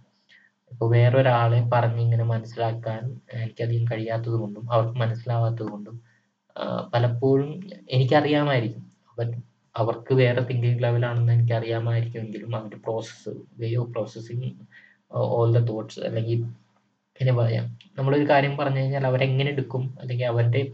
ഇപ്പോൾ 0.72 0.92
വേറൊരാളെ 0.92 1.70
പറഞ്ഞിങ്ങനെ 1.74 2.24
മനസ്സിലാക്കാൻ 2.24 3.20
എനിക്കധികം 3.34 3.86
കഴിയാത്തത് 3.92 4.34
കൊണ്ടും 4.34 4.74
അവർക്ക് 4.74 5.00
മനസ്സിലാവാത്തത് 5.00 5.70
കൊണ്ടും 5.70 6.02
പലപ്പോഴും 6.94 7.70
എനിക്കറിയാമായിരിക്കും. 7.92 8.92
അവർ 9.18 9.42
അവർക്ക് 9.76 10.14
വേറെ 10.14 10.42
തിങ്കിങ് 10.42 10.84
ലെവലാണെന്ന് 10.84 11.34
എനിക്ക് 11.34 11.54
അറിയാമായിരിക്കുമെങ്കിലും 11.54 12.56
അവരുടെ 12.56 12.76
process 12.76 13.30
way 13.30 13.76
of 13.76 13.90
processing 13.90 14.52
all 15.12 15.58
the 15.58 15.58
thoughts 15.58 16.00
അല്ലെങ്കിൽ 16.00 16.46
എന്നെ 17.22 17.34
പറയാം. 17.34 17.78
നമ്മളൊരു 17.98 18.30
കാര്യം 18.30 18.58
പറഞ്ഞു 18.58 18.80
കഴിഞ്ഞാൽ 18.80 19.08
അവരെങ്ങനെ 19.08 19.52
എടുക്കും? 19.52 19.98
അല്ലെങ്കിൽ 20.02 20.26
അവരുടെ 20.26 20.68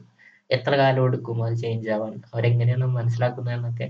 എത്ര 0.50 0.74
കാലം 0.82 1.04
എടുക്കും 1.08 1.38
അത് 1.46 1.56
ചേഞ്ച് 1.64 1.90
ആവാൻ? 1.96 2.14
അവരെങ്ങനെയാണ് 2.34 2.88
മനസ്സിലാക്കുന്നതെന്നൊക്കെ 2.98 3.88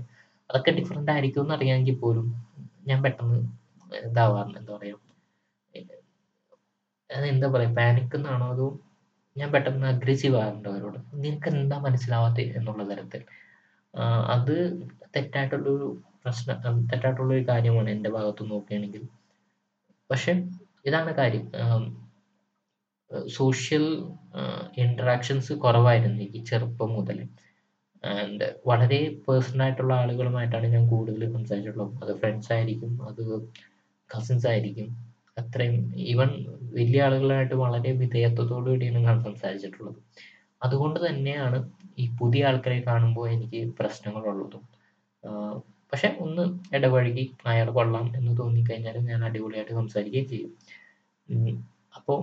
അതൊക്കെ 0.50 0.72
ഡിഫറെന്റ് 0.78 1.12
ആയിരിക്കും 1.14 1.42
എന്ന് 1.44 1.54
അറിയാമെങ്കിൽ 1.56 1.96
പോലും 2.02 2.26
ഞാൻ 2.88 2.98
പെട്ടെന്ന് 3.04 3.38
ഇതാവാറുണ്ട് 4.08 4.58
എന്താ 4.60 4.72
പറയുക 4.76 4.98
എന്താ 7.30 7.48
പറയുക 7.54 7.74
പാനിക്കുന്നാണോ 7.78 8.46
അതോ 8.54 8.66
ഞാൻ 9.36 9.48
പെട്ടെന്ന് 9.54 9.86
അഗ്രസീവ് 9.92 10.36
ആകുന്നുണ്ട് 10.42 10.68
അവരോട്? 10.72 10.98
നിനക്ക് 11.24 11.48
എന്താ 11.54 11.76
മനസ്സിലാവാത്തെ 11.86 12.44
എന്നുള്ള 12.58 12.82
തരത്തിൽ. 12.90 13.22
അത് 14.34 14.54
തെറ്റായിട്ടുള്ളൊരു 15.14 15.88
പ്രശ്നം 16.22 16.56
തെറ്റായിട്ടുള്ളൊരു 16.90 17.44
കാര്യമാണ് 17.50 17.88
എന്റെ 17.94 18.10
ഭാഗത്ത് 18.16 18.44
നോക്കുകയാണെങ്കിൽ. 18.52 19.02
പക്ഷെ 20.10 20.32
ഇതാണ് 20.88 21.12
കാര്യം. 21.20 21.44
സോഷ്യൽ 23.10 23.84
ഇൻട്രാക്ഷൻസ് 24.78 25.52
കുറവായിരുന്നു 25.52 26.18
എനിക്ക് 26.22 26.40
ചെറുപ്പം 26.46 26.90
മുതൽ. 26.92 27.18
ആൻഡ് 28.04 28.46
വളരെ 28.66 28.98
പേഴ്സണൽ 29.28 29.62
ആയിട്ടുള്ള 29.62 29.94
ആളുകളുമായിട്ടാണ് 29.94 30.66
ഞാൻ 30.66 30.88
കൂടുതൽ 30.88 31.32
സംസാരിച്ചിട്ടുള്ളത്. 31.32 31.92
അത് 32.02 32.12
ഫ്രണ്ട്സ് 32.20 32.52
ആയിരിക്കും 32.52 32.92
അത് 33.08 33.22
കസിൻസ് 34.10 34.46
ആയിരിക്കും. 34.46 34.88
അത്രയും 35.38 35.76
ഈവൻ 35.96 36.30
വലിയ 36.76 37.02
ആളുകളായിട്ട് 37.02 37.54
വളരെ 37.54 37.92
വിധേയത്വത്തോടു 37.92 38.68
കൂടിയാണ് 38.70 38.98
ഞാൻ 38.98 39.24
സംസാരിച്ചിട്ടുള്ളത്. 39.24 39.98
അതുകൊണ്ട് 40.62 40.98
തന്നെയാണ് 41.06 41.58
ഈ 41.98 42.06
പുതിയ 42.20 42.46
ആൾക്കാരെ 42.46 42.80
കാണുമ്പോൾ 42.80 43.26
എനിക്ക് 43.30 43.60
പ്രശ്നങ്ങളുള്ളതും. 43.78 44.62
പക്ഷെ 45.92 46.16
ഒന്ന് 46.20 46.44
ഇടപഴകി 46.76 47.24
അയാൾ 47.46 47.70
കൊള്ളാം 47.70 48.06
എന്ന് 48.16 48.38
തോന്നിക്കഴിഞ്ഞാൽ 48.38 48.96
ഞാൻ 49.10 49.24
അടിപൊളിയായിട്ട് 49.24 49.74
സംസാരിക്കുകയും 49.74 50.28
ചെയ്യും. 50.28 50.52
അപ്പോൾ 51.96 52.18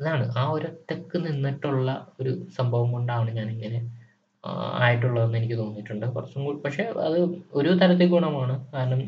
അതാണ്. 0.00 0.24
ആ 0.40 0.42
ഒരൊറ്റക്ക് 0.56 1.16
നിന്നിട്ടുള്ള 1.26 1.90
ഒരു 2.20 2.32
സംഭവം 2.58 2.88
കൊണ്ടാണ് 2.96 3.30
ഞാൻ 3.38 3.48
ഇങ്ങനെ 3.54 3.78
ആയിട്ടുള്ളതെന്ന് 4.84 5.38
എനിക്ക് 5.40 5.56
തോന്നിയിട്ടുണ്ട്. 5.62 6.06
കുറച്ചും 6.16 6.42
കൂടി 6.46 6.58
പക്ഷെ 6.66 6.84
അത് 7.06 7.18
ഒരു 7.58 7.70
തരത്തിൽ 7.82 8.08
ഗുണമാണ്. 8.14 8.54
കാരണം 8.74 9.00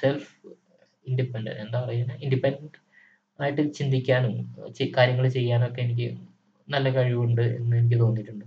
സെൽഫ് 0.00 0.30
ഇൻഡിപെൻഡൻ 1.06 1.54
എന്താ 1.64 1.78
പറയുക 1.84 2.16
ഇൻഡിപെൻഡന്റ് 2.26 2.78
ആയിട്ട് 3.38 3.62
ചിന്തിക്കാനും 3.78 4.34
കാര്യങ്ങൾ 4.98 5.26
ചെയ്യാനൊക്കെ 5.36 5.80
എനിക്ക് 5.86 6.08
നല്ല 6.68 6.88
കഴിവുണ്ട് 6.96 7.44
എന്ന് 7.58 7.74
എനിക്ക് 7.80 7.98
തോന്നിയിട്ടുണ്ട്. 8.02 8.44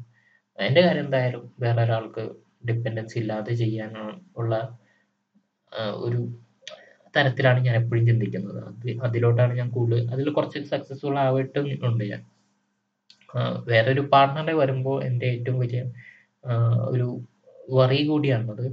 എന്റെ 0.60 0.82
കാര്യം 0.86 1.06
എന്തായാലും 1.06 1.44
വേറെ 1.64 1.82
ഒരാൾക്ക് 1.86 2.24
ഡിപ്പെൻഡൻസി 2.70 3.18
ഇല്ലാതെ 3.22 3.54
ചെയ്യാനുള്ള 3.64 4.54
ഒരു 6.06 6.22
തരത്തിലാണ് 7.18 7.60
ഞാൻ 7.68 7.76
എപ്പോഴും 7.82 8.04
ചിന്തിക്കുന്നത്. 8.10 8.60
അത് 8.68 8.90
അതിലോട്ടാണ് 9.08 9.54
ഞാൻ 9.60 9.70
കൂടുതൽ 9.78 10.02
അതിൽ 10.14 10.28
കുറച്ച് 10.38 10.60
സക്സസ്ഫുൾ 10.74 11.18
ആവട്ടും 11.26 11.66
ഉണ്ട് 11.90 12.04
ഞാൻ. 12.12 12.24
വേറൊരു 13.70 14.04
പാർട്ട്ണറെ 14.14 14.54
വരുമ്പോൾ 14.62 14.98
എന്റെ 15.08 15.28
ഏറ്റവും 15.36 15.58
വലിയ 15.60 15.82
ഒരു 16.92 17.08
വറി 17.78 18.00
കൂടിയാണത് 18.10 18.66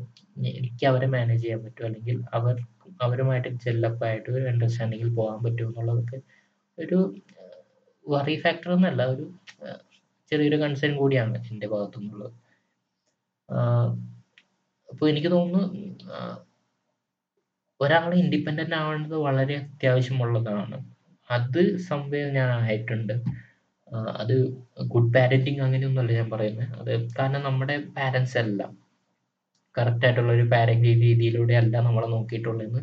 എനിക്ക് 0.50 0.84
അവരെ 0.86 1.06
മാനേജ് 1.06 1.42
ചെയ്യാൻ 1.42 1.60
പറ്റും 1.64 1.86
അല്ലെങ്കിൽ 1.86 2.16
അവർ 2.34 2.56
അവരുമായിട്ട് 3.02 3.50
ചെല്ലപ്പായിട്ട് 3.64 4.28
ഒരു 4.30 4.44
അണ്ടർസ്റ്റാൻഡിങ്ങിൽ 4.48 5.10
പോകാൻ 5.14 5.38
പറ്റും 5.44 5.68
എന്നുള്ളതൊക്കെ 5.68 6.18
ഒരു 6.78 6.98
വറി 8.06 8.34
ഫാക്ടർ 8.44 8.70
എന്നല്ല 8.72 9.02
ഒരു 9.06 9.24
ചെറിയൊരു 10.32 10.58
കൺസേൺ 10.62 10.92
കൂടിയാണ് 10.96 11.36
എന്റെ 11.50 11.66
ഭാഗത്തു 11.66 11.98
നിന്നുള്ളത് 12.00 12.32
അപ്പോൾ 14.88 15.06
എനിക്ക് 15.10 15.30
തോന്നുന്നു 15.30 15.62
ഒരാൾ 17.84 18.10
ഇൻഡിപെൻഡന്റ് 18.22 18.76
ആവേണ്ടത് 18.80 19.16
വളരെ 19.26 19.54
അത്യാവശ്യമുള്ളതാണ്. 19.62 20.76
അത് 21.30 21.60
സംഭവം 21.90 22.30
ഞാൻ 22.38 22.48
ആയിട്ടുണ്ട്. 22.64 23.14
അത് 24.20 24.34
ഗുഡ് 24.92 25.12
പാരന്റിങ് 25.16 25.62
അങ്ങനെയൊന്നുമല്ല 25.66 26.12
ഞാൻ 26.20 26.28
പറയുന്നത് 26.34 26.72
അത് 26.80 26.92
കാരണം 27.18 27.42
നമ്മുടെ 27.48 27.76
പാരൻസ് 27.98 28.36
എല്ലാം 28.44 28.70
കറക്റ്റ് 29.74 30.06
ആയിട്ടുള്ള 30.06 30.30
ഒരു 30.38 30.44
പാരന്റിങ് 30.52 31.00
രീതിയിലൂടെ 31.06 31.54
അല്ല 31.62 31.74
നമ്മളെ 31.86 32.08
നോക്കിയിട്ടുള്ളതെന്ന് 32.16 32.82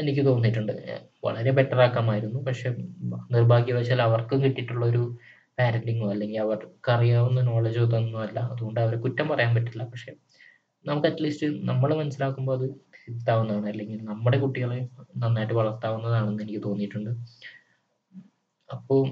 എനിക്ക് 0.00 0.22
തോന്നിയിട്ടുണ്ട്. 0.28 0.72
വളരെ 1.26 1.50
ബെറ്റർ 1.58 1.80
ആക്കാമായിരുന്നു. 1.86 2.38
പക്ഷെ 2.48 2.68
നിർഭാഗ്യവശാൽ 3.34 4.00
അവർക്ക് 4.08 4.36
കിട്ടിയിട്ടുള്ള 4.44 4.84
ഒരു 4.92 5.02
പാരന്റിങ്ങോ 5.58 6.06
അല്ലെങ്കിൽ 6.14 6.40
അവർക്ക് 6.46 6.90
അറിയാവുന്ന 6.96 7.40
നോളജോ 7.50 7.82
ഇതൊന്നും 7.88 8.20
അല്ല. 8.26 8.38
അതുകൊണ്ട് 8.52 8.78
അവരെ 8.84 8.98
കുറ്റം 9.04 9.26
പറയാൻ 9.32 9.52
പറ്റില്ല. 9.56 9.84
പക്ഷെ 9.92 10.10
നമുക്ക് 10.84 11.08
അറ്റ്ലീസ്റ്റ് 11.10 11.46
നമ്മൾ 11.70 11.90
മനസ്സിലാക്കുമ്പോൾ 12.00 12.54
അത് 12.58 12.66
തിരുത്താവുന്നതാണ് 13.08 13.68
അല്ലെങ്കിൽ 13.68 13.98
നമ്മുടെ 14.02 14.38
കുട്ടികളെ 14.38 14.78
നന്നായിട്ട് 15.16 15.54
വളർത്താവുന്നതാണെന്ന് 15.54 16.42
എനിക്ക് 16.42 16.62
തോന്നിയിട്ടുണ്ട്. 16.62 17.12
അപ്പോൾ 18.70 19.02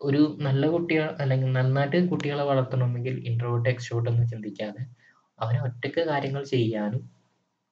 ഒരു 0.00 0.20
നല്ല 0.38 0.64
കുട്ടികൾ 0.66 1.06
അല്ലെങ്കിൽ 1.22 1.48
നന്നായിട്ട് 1.52 1.98
കുട്ടികളെ 2.10 2.44
വളർത്തണമെങ്കിൽ 2.44 3.14
ഇൻട്രോവേർട്ട് 3.30 3.68
എക്സ്ട്രോട്ട് 3.68 4.08
എന്ന് 4.10 4.24
ചിന്തിക്കാതെ 4.28 4.82
അവനെ 5.38 5.60
ഒറ്റയ്ക്ക് 5.60 6.02
കാര്യങ്ങൾ 6.08 6.42
ചെയ്യാനും 6.54 7.02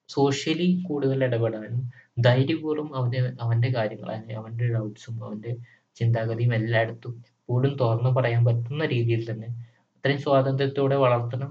സോഷ്യലി 0.09 0.69
കൂടുതൽ 0.89 1.25
ഇടപെടാനും 1.25 1.83
ധൈര്യപൂർവം 2.21 2.89
അവന് 2.99 3.21
അവന്റെ 3.45 3.69
കാര്യങ്ങൾ 3.69 4.11
അവന്റെ 4.41 4.67
ഡൗട്ട്സും 4.75 5.17
അവന്റെ 5.25 5.53
ചിന്താഗതിയും 5.97 6.55
എല്ലായിടത്തും 6.55 7.13
എപ്പോഴും 7.31 7.73
തുറന്നു 7.81 8.11
പറയാൻ 8.19 8.43
പറ്റുന്ന 8.45 8.85
രീതിയിൽ 8.87 9.23
തന്നെ 9.31 9.49
അത്രയും 9.95 10.21
സ്വാതന്ത്ര്യത്തോടെ 10.27 10.97
വളർത്തണം. 10.97 11.51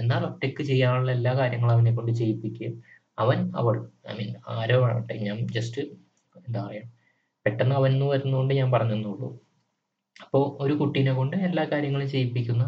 എന്നാൽ 0.00 0.22
ഒറ്റയ്ക്ക് 0.24 0.62
ചെയ്യാനുള്ള 0.62 1.10
എല്ലാ 1.10 1.32
കാര്യങ്ങളും 1.34 1.74
അവനെ 1.74 1.92
കൊണ്ട് 1.94 2.12
ചെയ്യിപ്പിക്കുകയും 2.12 2.74
അവൻ 3.18 3.38
അവൾ 3.56 3.76
ഐ 4.10 4.14
മീൻ 4.18 4.30
ആരോ 4.54 4.78
ആവട്ടെ 4.88 5.14
ഞാൻ 5.18 5.38
ജസ്റ്റ് 5.46 5.82
എന്താ 6.46 6.60
പറയുക 6.66 6.88
പെട്ടെന്ന് 7.46 7.74
അവൻ 7.74 7.90
എന്ന് 7.92 8.06
വരുന്നതുകൊണ്ട് 8.06 8.52
ഞാൻ 8.54 8.70
പറഞ്ഞെന്നുള്ളൂ 8.70 9.28
അപ്പോൾ 10.22 10.44
ഒരു 10.64 10.74
കുട്ടീനെ 10.74 11.12
കൊണ്ട് 11.12 11.36
എല്ലാ 11.48 11.64
കാര്യങ്ങളും 11.72 12.08
ചെയ്യിപ്പിക്കുന്ന 12.08 12.64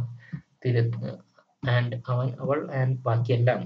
തിര 0.65 0.79
ആൻഡ് 1.63 1.97
അവൻ 2.07 2.29
അവൾ 2.41 2.59
ആൻഡ് 2.81 2.97
ബാക്കിയെല്ലാം 2.99 3.61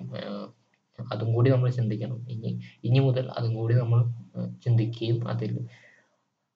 അതും 0.99 1.29
കൂടി 1.35 1.49
നമ്മൾ 1.51 1.71
ചിന്തിക്കണം. 1.71 2.19
ഇനി 2.29 2.51
ഇനി 2.85 3.01
മുതൽ 3.01 3.25
അതും 3.31 3.53
കൂടി 3.55 3.75
നമ്മൾ 3.75 4.01
ചിന്തിക്കുകയും 4.65 5.19
അതിൽ 5.29 5.53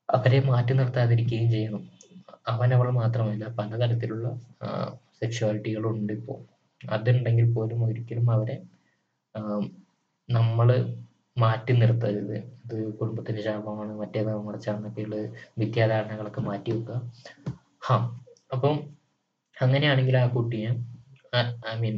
അവരെ 0.09 0.39
മാറ്റി 0.41 0.73
നിർത്താതിരിക്കുകയും 0.73 1.49
ചെയ്യണം. 1.51 1.83
അവൻ 2.47 2.71
അവൾ 2.75 2.89
മാത്രമല്ല 3.01 3.45
പലതരത്തിലുള്ള 3.59 4.27
സെക്ഷുവാലിറ്റികളുണ്ട് 5.23 6.13
ഇപ്പോൾ 6.19 6.39
അതുണ്ടെങ്കിൽ 6.97 7.47
പോലും 7.57 7.79
ഒരിക്കലും 7.87 8.27
അവരെ 8.37 8.57
നമ്മൾ 10.29 10.69
മാറ്റി 11.37 11.73
നിർത്തരുത്. 11.81 12.37
ഇത് 12.65 12.77
കുടുംബത്തിന്റെ 12.99 13.43
ശാപമാണ് 13.47 13.93
മറ്റേതാണ് 14.03 14.43
മറിച്ചാണെന്നൊക്കെയുള്ള 14.49 15.17
വിദ്യാധാരണകളൊക്കെ 15.63 16.43
മാറ്റി 16.51 16.71
വെക്കുക. 16.77 16.99
ഹാ 17.87 17.97
അപ്പം 18.55 18.77
അങ്ങനെയാണെങ്കിൽ 19.57 20.17
ആ 20.23 20.27
കുട്ടിയെ 20.37 20.71
ഐ 21.71 21.75
മീൻ 21.83 21.97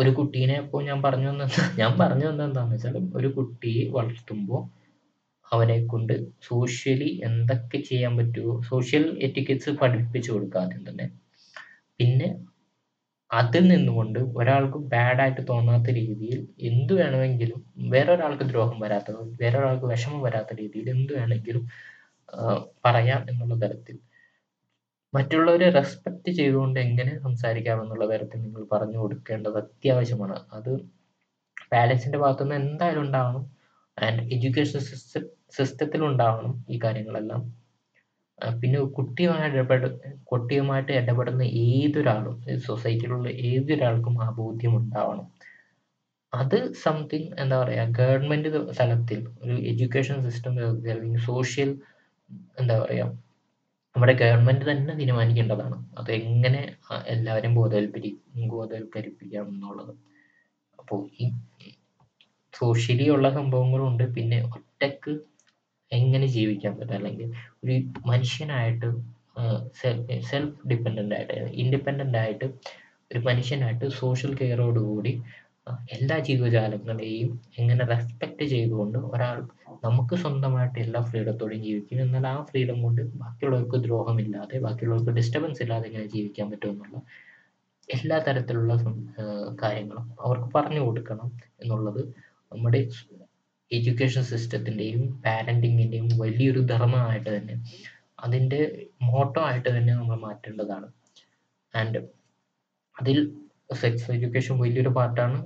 ഒരു 0.00 0.10
കുട്ടീനെ 0.18 0.54
ഇപ്പോൾ 0.64 0.80
ഞാൻ 0.88 0.98
പറഞ്ഞു 1.06 1.28
വന്ന 1.30 1.44
ഞാൻ 1.80 1.90
പറഞ്ഞു 2.02 2.26
വന്നത് 2.28 2.46
എന്താണെന്ന് 2.48 2.76
വെച്ചാൽ 2.76 2.96
ഒരു 3.18 3.28
കുട്ടിയെ 3.36 3.82
വളർത്തുമ്പോൾ 3.96 4.62
അവരെ 5.46 5.76
കൊണ്ട് 5.92 6.14
സോഷ്യലി 6.48 7.10
എന്തൊക്കെ 7.28 7.78
ചെയ്യാൻ 7.90 8.12
പറ്റുമോ 8.18 8.54
സോഷ്യൽ 8.70 9.04
എറ്റിക്കറ്റ്സ് 9.26 9.72
പഠിപ്പിച്ചു 9.82 10.30
കൊടുക്കുക 10.34 10.60
ആദ്യം 10.62 10.82
തന്നെ. 10.88 11.06
പിന്നെ 12.00 12.28
അതിൽ 13.30 13.64
നിന്നുകൊണ്ട് 13.72 14.18
ഒരാൾക്ക് 14.38 14.78
ബാഡായിട്ട് 14.94 15.42
തോന്നാത്ത 15.50 15.90
രീതിയിൽ 15.98 16.40
എന്ത് 16.70 16.92
വേണമെങ്കിലും 17.00 17.60
വേറൊരാൾക്ക് 17.94 18.44
ദ്രോഹം 18.50 18.78
വരാത്ത 18.84 19.10
വേറൊരാൾക്ക് 19.42 19.86
വിഷമം 19.92 20.20
വരാത്ത 20.26 20.52
രീതിയിൽ 20.60 20.88
എന്ത് 20.96 21.12
വേണമെങ്കിലും 21.18 21.64
പറയാം 22.86 23.22
എന്നുള്ള 23.30 23.54
തരത്തിൽ. 23.64 23.96
മറ്റുള്ളവരെ 25.14 25.68
റെസ്പെക്റ്റ് 25.78 26.30
ചെയ്തുകൊണ്ട് 26.38 26.78
എങ്ങനെ 26.86 27.12
സംസാരിക്കാം 27.26 27.78
എന്നുള്ള 27.82 28.04
തരത്തിൽ 28.12 28.40
നിങ്ങൾ 28.46 28.62
പറഞ്ഞു 28.72 28.98
കൊടുക്കേണ്ടത് 29.02 29.58
അത്യാവശ്യമാണ്. 29.62 30.36
അത് 30.58 30.72
പാരൻസിന്റെ 31.72 32.18
ഭാഗത്തുനിന്ന് 32.24 32.56
എന്തായാലും 32.62 33.02
ഉണ്ടാവണം. 33.06 33.44
ആൻഡ് 33.98 34.22
എഡ്യൂക്കേഷൻ 34.34 34.80
സിസ്റ്റ 34.90 35.14
സിസ്റ്റത്തിൽ 35.58 36.02
ഉണ്ടാവണം 36.10 36.54
ഈ 36.74 36.78
കാര്യങ്ങളെല്ലാം. 36.84 37.42
പിന്നെ 38.60 38.78
കുട്ടിയുമായിട്ട് 38.96 39.56
ഇടപെട 39.58 39.84
കുട്ടിയുമായിട്ട് 40.30 40.92
ഇടപെടുന്ന 41.00 41.44
ഏതൊരാളും 41.66 42.36
സൊസൈറ്റിയിലുള്ള 42.68 43.28
ഏതൊരാൾക്കും 43.50 44.14
ആ 44.24 44.28
ബോധ്യം 44.40 44.74
ഉണ്ടാവണം. 44.80 45.26
അത് 46.32 46.56
സംതിങ് 46.84 47.28
എന്താ 47.42 47.56
പറയാ 47.62 47.82
ഗവൺമെന്റ് 47.98 48.50
തലത്തിൽ 48.80 49.20
ഒരു 49.44 49.56
എഡ്യൂക്കേഷൻ 49.70 50.16
സിസ്റ്റം 50.26 50.54
അല്ലെങ്കിൽ 50.92 51.20
സോഷ്യൽ 51.30 51.70
എന്താ 52.60 52.76
പറയാ 52.82 53.06
നമ്മുടെ 53.96 54.14
ഗവൺമെന്റ് 54.22 54.64
തന്നെ 54.70 54.92
തീരുമാനിക്കേണ്ടതാണ്. 55.00 55.76
അത് 56.00 56.10
എങ്ങനെ 56.20 56.60
എല്ലാവരും 57.14 57.52
ബോധവൽപ്പരി 57.58 58.10
ബോധവൽക്കരിപ്പിക്കാം 58.54 59.46
എന്നുള്ളത്. 59.52 59.92
അപ്പോൾ 60.78 61.00
ഈ 61.22 61.26
സോഷ്യലി 62.54 63.06
ഉള്ള 63.16 63.26
സംഭവങ്ങളുണ്ട്. 63.38 64.04
പിന്നെ 64.16 64.38
ഒറ്റയ്ക്ക് 64.56 65.12
എങ്ങനെ 65.92 66.26
ജീവിക്കാൻ 66.36 66.72
പറ്റും? 66.78 66.96
അല്ലെങ്കിൽ 66.98 67.28
ഒരു 67.64 67.74
മനുഷ്യനായിട്ട് 68.06 68.88
സെൽഫ് 70.30 70.56
ഡിപ്പെൻഡന്റ് 70.70 71.14
ആയിട്ട് 71.14 71.34
ഇൻഡിപെൻഡന്റ് 71.62 72.18
ആയിട്ട് 72.18 72.46
ഒരു 73.10 73.20
മനുഷ്യനായിട്ട് 73.28 73.86
സോഷ്യൽ 74.00 74.32
കെയറോടുകൂടി 74.34 75.12
എല്ലാ 75.92 76.16
ജീവജാലങ്ങളെയും 76.18 77.30
എങ്ങനെ 77.58 77.84
റെസ്പെക്റ്റ് 77.84 78.44
ചെയ്തുകൊണ്ട് 78.44 78.98
ഒരാൾ 79.12 79.36
നമുക്ക് 79.84 80.14
സ്വന്തമായിട്ട് 80.14 80.78
എല്ലാ 80.78 81.00
ഫ്രീഡത്തോടെയും 81.00 81.62
ജീവിക്കും. 81.62 82.00
എന്നാൽ 82.00 82.26
ആ 82.26 82.36
ഫ്രീഡം 82.50 82.78
കൊണ്ട് 82.82 83.02
ബാക്കിയുള്ളവർക്ക് 83.22 83.78
ദ്രോഹമില്ലാതെ 83.86 84.58
ബാക്കിയുള്ളവർക്ക് 84.58 85.14
ഡിസ്റ്റർബൻസ് 85.18 85.62
ഇല്ലാതെ 85.62 85.86
എങ്ങനെ 85.90 86.06
ജീവിക്കാൻ 86.06 86.48
പറ്റുമെന്നുള്ള 86.50 86.98
എല്ലാ 87.88 88.18
തരത്തിലുള്ള 88.26 88.74
കാര്യങ്ങളും 89.62 90.06
അവർക്ക് 90.20 90.48
പറഞ്ഞു 90.56 90.80
കൊടുക്കണം 90.80 91.30
എന്നുള്ളത് 91.62 92.02
നമ്മുടെ 92.52 92.80
എഡ്യൂക്കേഷൻ 93.76 94.22
സിസ്റ്റത്തിന്റെയും 94.32 95.02
പാരന്റിങ്ങിന്റെയും 95.24 96.08
വലിയൊരു 96.22 96.60
ധർമ്മമായിട്ട് 96.72 97.30
തന്നെ 97.36 97.54
അതിന്റെ 98.24 98.60
മോട്ടോ 99.02 99.40
ആയിട്ട് 99.50 99.68
തന്നെ 99.76 99.92
നമ്മൾ 99.94 100.18
മാറ്റേണ്ടതാണ്. 100.26 100.88
ആൻഡ് 101.74 102.00
അതിൽ 102.96 103.18
സെക്സ് 103.80 104.10
എഡ്യൂക്കേഷൻ 104.14 104.54
വലിയൊരു 104.58 104.90
പാർട്ടാണ് 104.98 105.38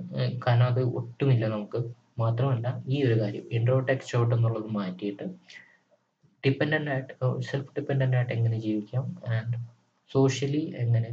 കാരണം 0.45 0.67
അത് 0.71 0.81
ഒട്ടുമില്ല 0.99 1.45
നമുക്ക്. 1.47 1.79
മാത്രമല്ല 2.19 2.67
ഈ 2.93 2.97
ഒരു 3.03 3.15
കാര്യം 3.21 3.45
ഇൻട്രോട്ട് 3.57 3.89
എക്സ്ട്രോട്ട് 3.91 4.33
എന്നുള്ളത് 4.35 4.69
മാറ്റിയിട്ട് 4.77 5.25
ഡിപ്പെൻഡന്റ് 6.43 6.91
ആയിട്ട് 6.93 7.13
സെൽഫ് 7.49 7.71
ഡിപ്പെൻഡന്റ് 7.77 8.17
ആയിട്ട് 8.17 8.33
എങ്ങനെ 8.33 8.57
ജീവിക്കാം? 8.65 9.05
ആൻഡ് 9.35 9.57
സോഷ്യലി 10.11 10.63
എങ്ങനെ 10.83 11.09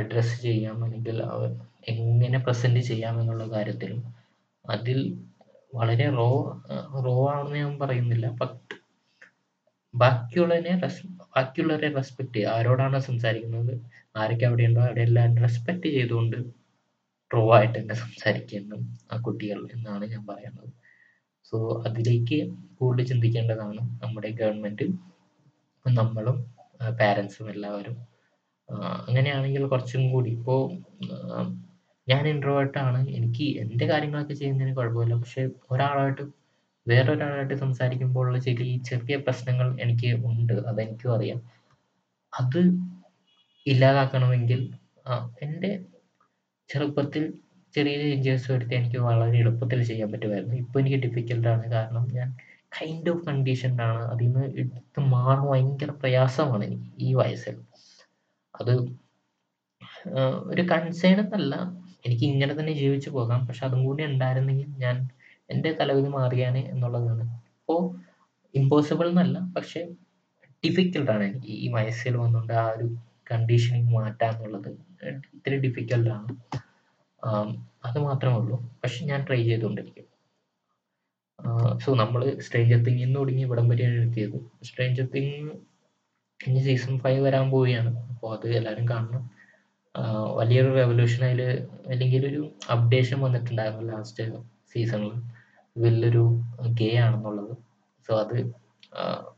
അഡ്രസ്സ് 0.00 0.36
ചെയ്യാം? 0.46 0.78
അല്ലെങ്കിൽ 0.84 1.18
എങ്ങനെ 1.92 2.38
പ്രസന്റ് 2.46 2.82
ചെയ്യാം 2.90 3.14
എന്നുള്ള 3.20 3.44
കാര്യത്തിലും 3.54 4.00
അതിൽ 4.64 4.98
വളരെ 5.74 6.06
റോ 6.10 6.28
റോ 7.04 7.14
ആണെന്ന് 7.30 7.56
ഞാൻ 7.56 7.78
പറയുന്നില്ല. 7.78 8.26
ബട്ട് 8.40 8.58
ബാക്കിയുള്ളതിനെ 9.94 10.74
ബാക്കിയുള്ളവരെ 11.36 11.88
റെസ്പെക്ട് 11.94 12.34
ചെയ്യുക. 12.36 12.52
ആരോടാണ് 12.52 12.98
സംസാരിക്കുന്നത്? 12.98 13.72
ആരൊക്കെ 14.16 14.46
അവിടെ 14.46 14.62
ഉണ്ടോ 14.62 14.80
അവിടെ 14.80 15.00
എല്ലാം 15.00 15.36
റെസ്പെക്ട് 15.36 15.86
ചെയ്തുകൊണ്ട് 15.86 16.38
റോ 17.34 17.42
ആയിട്ട് 17.56 17.76
തന്നെ 17.78 17.94
സംസാരിക്കണം 17.94 18.80
ആ 19.12 19.16
കുട്ടികൾ 19.16 19.60
എന്നാണ് 19.74 20.04
ഞാൻ 20.04 20.22
പറയുന്നത്. 20.26 20.70
സോ 21.44 21.56
അതിലേക്ക് 21.86 22.38
കൂടുതൽ 22.78 23.06
ചിന്തിക്കേണ്ടതാണ് 23.06 23.82
നമ്മുടെ 24.02 24.30
ഗവൺമെന്റ് 24.30 24.86
നമ്മളും 25.86 26.36
പാരൻസും 27.00 27.50
എല്ലാവരും. 27.50 27.96
അങ്ങനെയാണെങ്കിൽ 29.08 29.66
കുറച്ചും 29.66 30.02
കൂടി. 30.12 30.30
ഇപ്പോൾ 30.30 30.60
ഞാൻ 32.08 32.22
ഇൻട്രോവേർട്ട് 32.32 32.78
ആണ്. 32.86 33.00
എനിക്ക് 33.18 33.46
എന്റെ 33.62 33.84
കാര്യങ്ങളൊക്കെ 33.90 34.34
ചെയ്യുന്നതിന് 34.40 34.74
കുഴപ്പമില്ല. 34.78 35.14
പക്ഷെ 35.22 35.42
ഒരാളായിട്ട് 35.72 36.24
വേറൊരാളായിട്ട് 36.86 37.56
സംസാരിക്കുമ്പോൾ 37.64 38.24
ഉള്ള 38.28 38.38
ചെറിയ 38.46 38.70
ചെറിയ 38.88 39.16
പ്രശ്നങ്ങൾ 39.26 39.68
എനിക്ക് 39.84 40.08
ഉണ്ട്. 40.30 40.54
അതെനിക്കും 40.70 41.12
അറിയാം. 41.16 41.40
അത് 42.32 42.60
ഇല്ലാതാക്കണമെങ്കിൽ 43.66 44.60
എന്റെ 45.46 45.70
ചെറുപ്പത്തിൽ 46.70 47.24
ചെറിയ 47.74 47.96
ചേഞ്ചേഴ്സ് 48.02 48.48
വരുത്തി 48.52 48.74
എനിക്ക് 48.80 48.98
വളരെ 49.08 49.36
എളുപ്പത്തിൽ 49.42 49.80
ചെയ്യാൻ 49.90 50.08
പറ്റുമായിരുന്നു. 50.12 50.56
ഇപ്പോൾ 50.64 50.78
എനിക്ക് 50.80 50.98
ഡിഫിക്കൽട്ടാണ് 51.06 51.64
കാരണം 51.74 52.04
ഞാൻ 52.18 52.28
കൈൻഡ് 52.78 53.10
ഓഫ് 53.12 53.24
കണ്ടീഷൻഡാണ് 53.28 54.02
അതിൽ 54.12 54.26
നിന്ന് 54.26 54.44
എടുത്ത് 54.62 55.00
മാറാൻ 55.14 55.42
ഭയങ്കര 55.50 55.90
പ്രയാസമാണ് 56.02 56.62
എനിക്ക് 56.68 56.90
ഈ 57.06 57.10
വയസ്സിൽ. 57.20 57.56
അത് 58.54 58.74
ഒരു 60.52 60.62
കൺസേൺ 60.72 61.16
എന്നല്ല. 61.24 61.54
എനിക്ക് 62.04 62.24
ഇങ്ങനെ 62.32 62.52
തന്നെ 62.60 62.72
ജീവിച്ചു 62.72 63.10
പോകാം. 63.10 63.40
പക്ഷെ 63.46 63.62
അതും 63.66 63.80
കൂടി 63.86 64.02
ഉണ്ടായിരുന്നെങ്കിൽ 64.10 64.68
ഞാൻ 64.84 64.96
എന്റെ 65.50 65.70
തലവിധി 65.80 66.10
മാറിയാനെ 66.18 66.62
എന്നുള്ളതാണ്. 66.72 67.24
അപ്പോൾ 67.60 67.80
ഇമ്പോസിബിൾ 68.54 69.08
എന്നല്ല 69.12 69.38
പക്ഷെ 69.56 69.80
ഡിഫിക്കൽട്ടാണ് 70.64 71.24
എനിക്ക് 71.30 71.52
ഈ 71.64 71.68
വയസ്സിൽ 71.76 72.16
വന്നുകൊണ്ട് 72.22 72.52
ആ 72.62 72.66
ഒരു 72.76 72.86
കണ്ടീഷനിങ് 73.30 73.92
മാറ്റുക 73.96 74.28
എന്നുള്ളത്. 74.34 74.70
ഇത്തിരി 75.36 75.56
ഡിഫിക്കൽട്ടാണ് 75.66 76.34
അത് 77.88 77.98
മാത്രമേ 78.06 78.36
ഉള്ളൂ. 78.40 78.56
പക്ഷെ 78.82 79.00
ഞാൻ 79.10 79.20
ട്രൈ 79.28 79.40
ചെയ്തുകൊണ്ടിരിക്കും. 79.48 80.06
സോ 81.84 81.90
നമ്മൾ 82.00 82.20
സ്ട്രേഞ്ചർ 82.46 82.80
തിങ്ങിൽ 82.86 83.04
നിന്ന് 83.04 83.18
തുടങ്ങി 83.20 83.42
ഇവിടം 83.46 83.66
വരെയാണ് 83.72 84.00
എത്തിയത്. 84.06 84.36
സ്ട്രേഞ്ചർ 84.68 85.06
തിങ് 85.14 85.32
ഇനി 86.40 86.60
സീസൺ 86.66 86.94
ഫൈവ് 87.04 87.20
വരാൻ 87.26 87.46
പോവുകയാണ്. 87.50 87.90
അപ്പോൾ 88.12 88.30
അത് 88.36 88.46
എല്ലാവരും 88.58 88.86
കാണണം. 88.88 89.24
വലിയൊരു 90.38 90.70
റെവല്യൂഷൻ 90.74 91.22
അതിൽ 91.26 91.40
അല്ലെങ്കിൽ 91.92 92.22
ഒരു 92.30 92.42
അപ്ഡേഷൻ 92.70 93.18
വന്നിട്ടുണ്ടായിരുന്നു 93.20 93.84
ലാസ്റ്റ് 93.92 94.24
സീസണിൽ 94.72 95.12
വലിയൊരു 95.76 96.24
ഗേ 96.80 96.88
ആണെന്നുള്ളത്. 96.96 97.54
സോ 98.06 98.12
അത് 98.22 98.36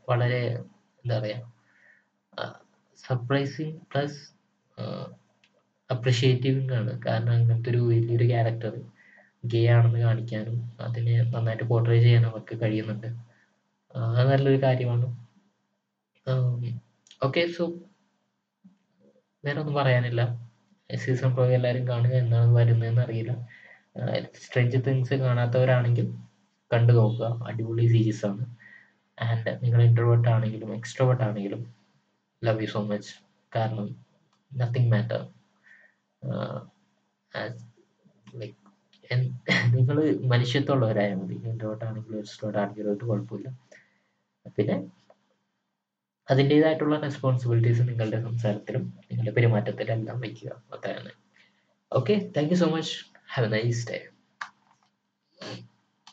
വളരെ 0.09 0.41
എന്താ 1.03 1.17
പറയുക 1.19 1.43
സർപ്രൈസിങ് 2.99 3.75
പ്ലസ് 3.91 4.19
അപ്രിഷിയേറ്റീവിങ് 5.89 6.73
ആണ് 6.73 6.91
കാരണം 7.07 7.33
അങ്ങനത്തെ 7.33 7.69
ഒരു 7.69 7.81
വലിയൊരു 7.89 8.25
ക്യാരക്ടർ 8.31 8.73
ഗേ 9.43 9.61
ആണെന്ന് 9.67 9.99
കാണിക്കാനും 9.99 10.57
അതിനെ 10.85 11.15
നന്നായിട്ട് 11.33 11.65
പോർട്രേ 11.71 11.97
ചെയ്യാനും 12.05 12.29
അവർക്ക് 12.29 12.55
കഴിയുന്നുണ്ട്. 12.61 13.09
അത് 14.15 14.27
നല്ലൊരു 14.31 14.59
കാര്യമാണ്. 14.65 15.07
ഓക്കെ 17.21 17.41
സോ 17.57 17.65
വേറെ 19.43 19.59
ഒന്നും 19.61 19.75
പറയാനില്ല. 19.81 20.21
സീസൺ 20.89 21.29
ഫോർ 21.35 21.47
എല്ലാവരും 21.57 21.85
കാണുക 21.87 22.13
എന്നാണ് 22.23 22.51
വരുന്നതെന്ന് 22.57 23.01
അറിയില്ല. 23.01 23.33
സ്ട്രെഞ്ച് 24.45 24.79
തിങ്സ് 24.87 25.15
കാണാത്തവരാണെങ്കിൽ 25.23 26.07
കണ്ടു 26.71 26.93
നോക്കുക. 26.93 27.27
അടിപൊളി 27.49 27.85
സീരീസ് 27.93 28.23
ആണ്. 28.29 28.45
ആൻഡ് 29.17 29.51
നിങ്ങൾ 29.63 29.81
ഇൻട്രോവേർട്ട് 29.89 30.29
ആണെങ്കിലും 30.35 30.69
എക്സ്ട്രോവേർട്ട് 30.79 31.23
ആണെങ്കിലും 31.27 31.61
ലവ് 32.41 32.61
യു 32.63 32.69
സോ 32.75 32.81
മച്ച് 32.91 33.11
കാരണം 33.55 33.87
നത്തിങ് 34.51 34.91
മാറ്റർ 34.93 35.21
ലൈക്ക് 38.41 38.57
നിങ്ങൾ 39.75 39.97
മനുഷ്യത്വമുള്ളവരായാൽ 40.33 41.17
മതി. 41.21 41.35
ഇൻട്രോവേർട്ട് 41.51 41.85
ആണെങ്കിലും 41.89 42.19
എക്സ്ട്രോവേർട്ട് 42.23 42.61
ആണെങ്കിലും 42.63 42.91
ഒരു 42.95 43.05
കുഴപ്പമില്ല. 43.09 43.49
പിന്നെ 44.57 44.75
അതിന്റെതായിട്ടുള്ള 46.29 46.99
റെസ്പോൺസിബിലിറ്റീസ് 46.99 47.81
നിങ്ങളുടെ 47.81 48.21
സംസാരത്തിലും 48.21 48.83
നിങ്ങളുടെ 49.11 49.31
പെരുമാറ്റത്തിലും 49.31 49.93
എല്ലാം 49.93 50.19
വയ്ക്കുക. 50.19 50.51
അതാണ് 50.73 51.11
okay 51.91 52.31
thank 52.37 52.51
you 52.51 52.55
so 52.55 52.65
much 52.65 52.93
have 53.33 53.47
a 53.47 53.49
nice 53.49 53.87
day 53.91 53.97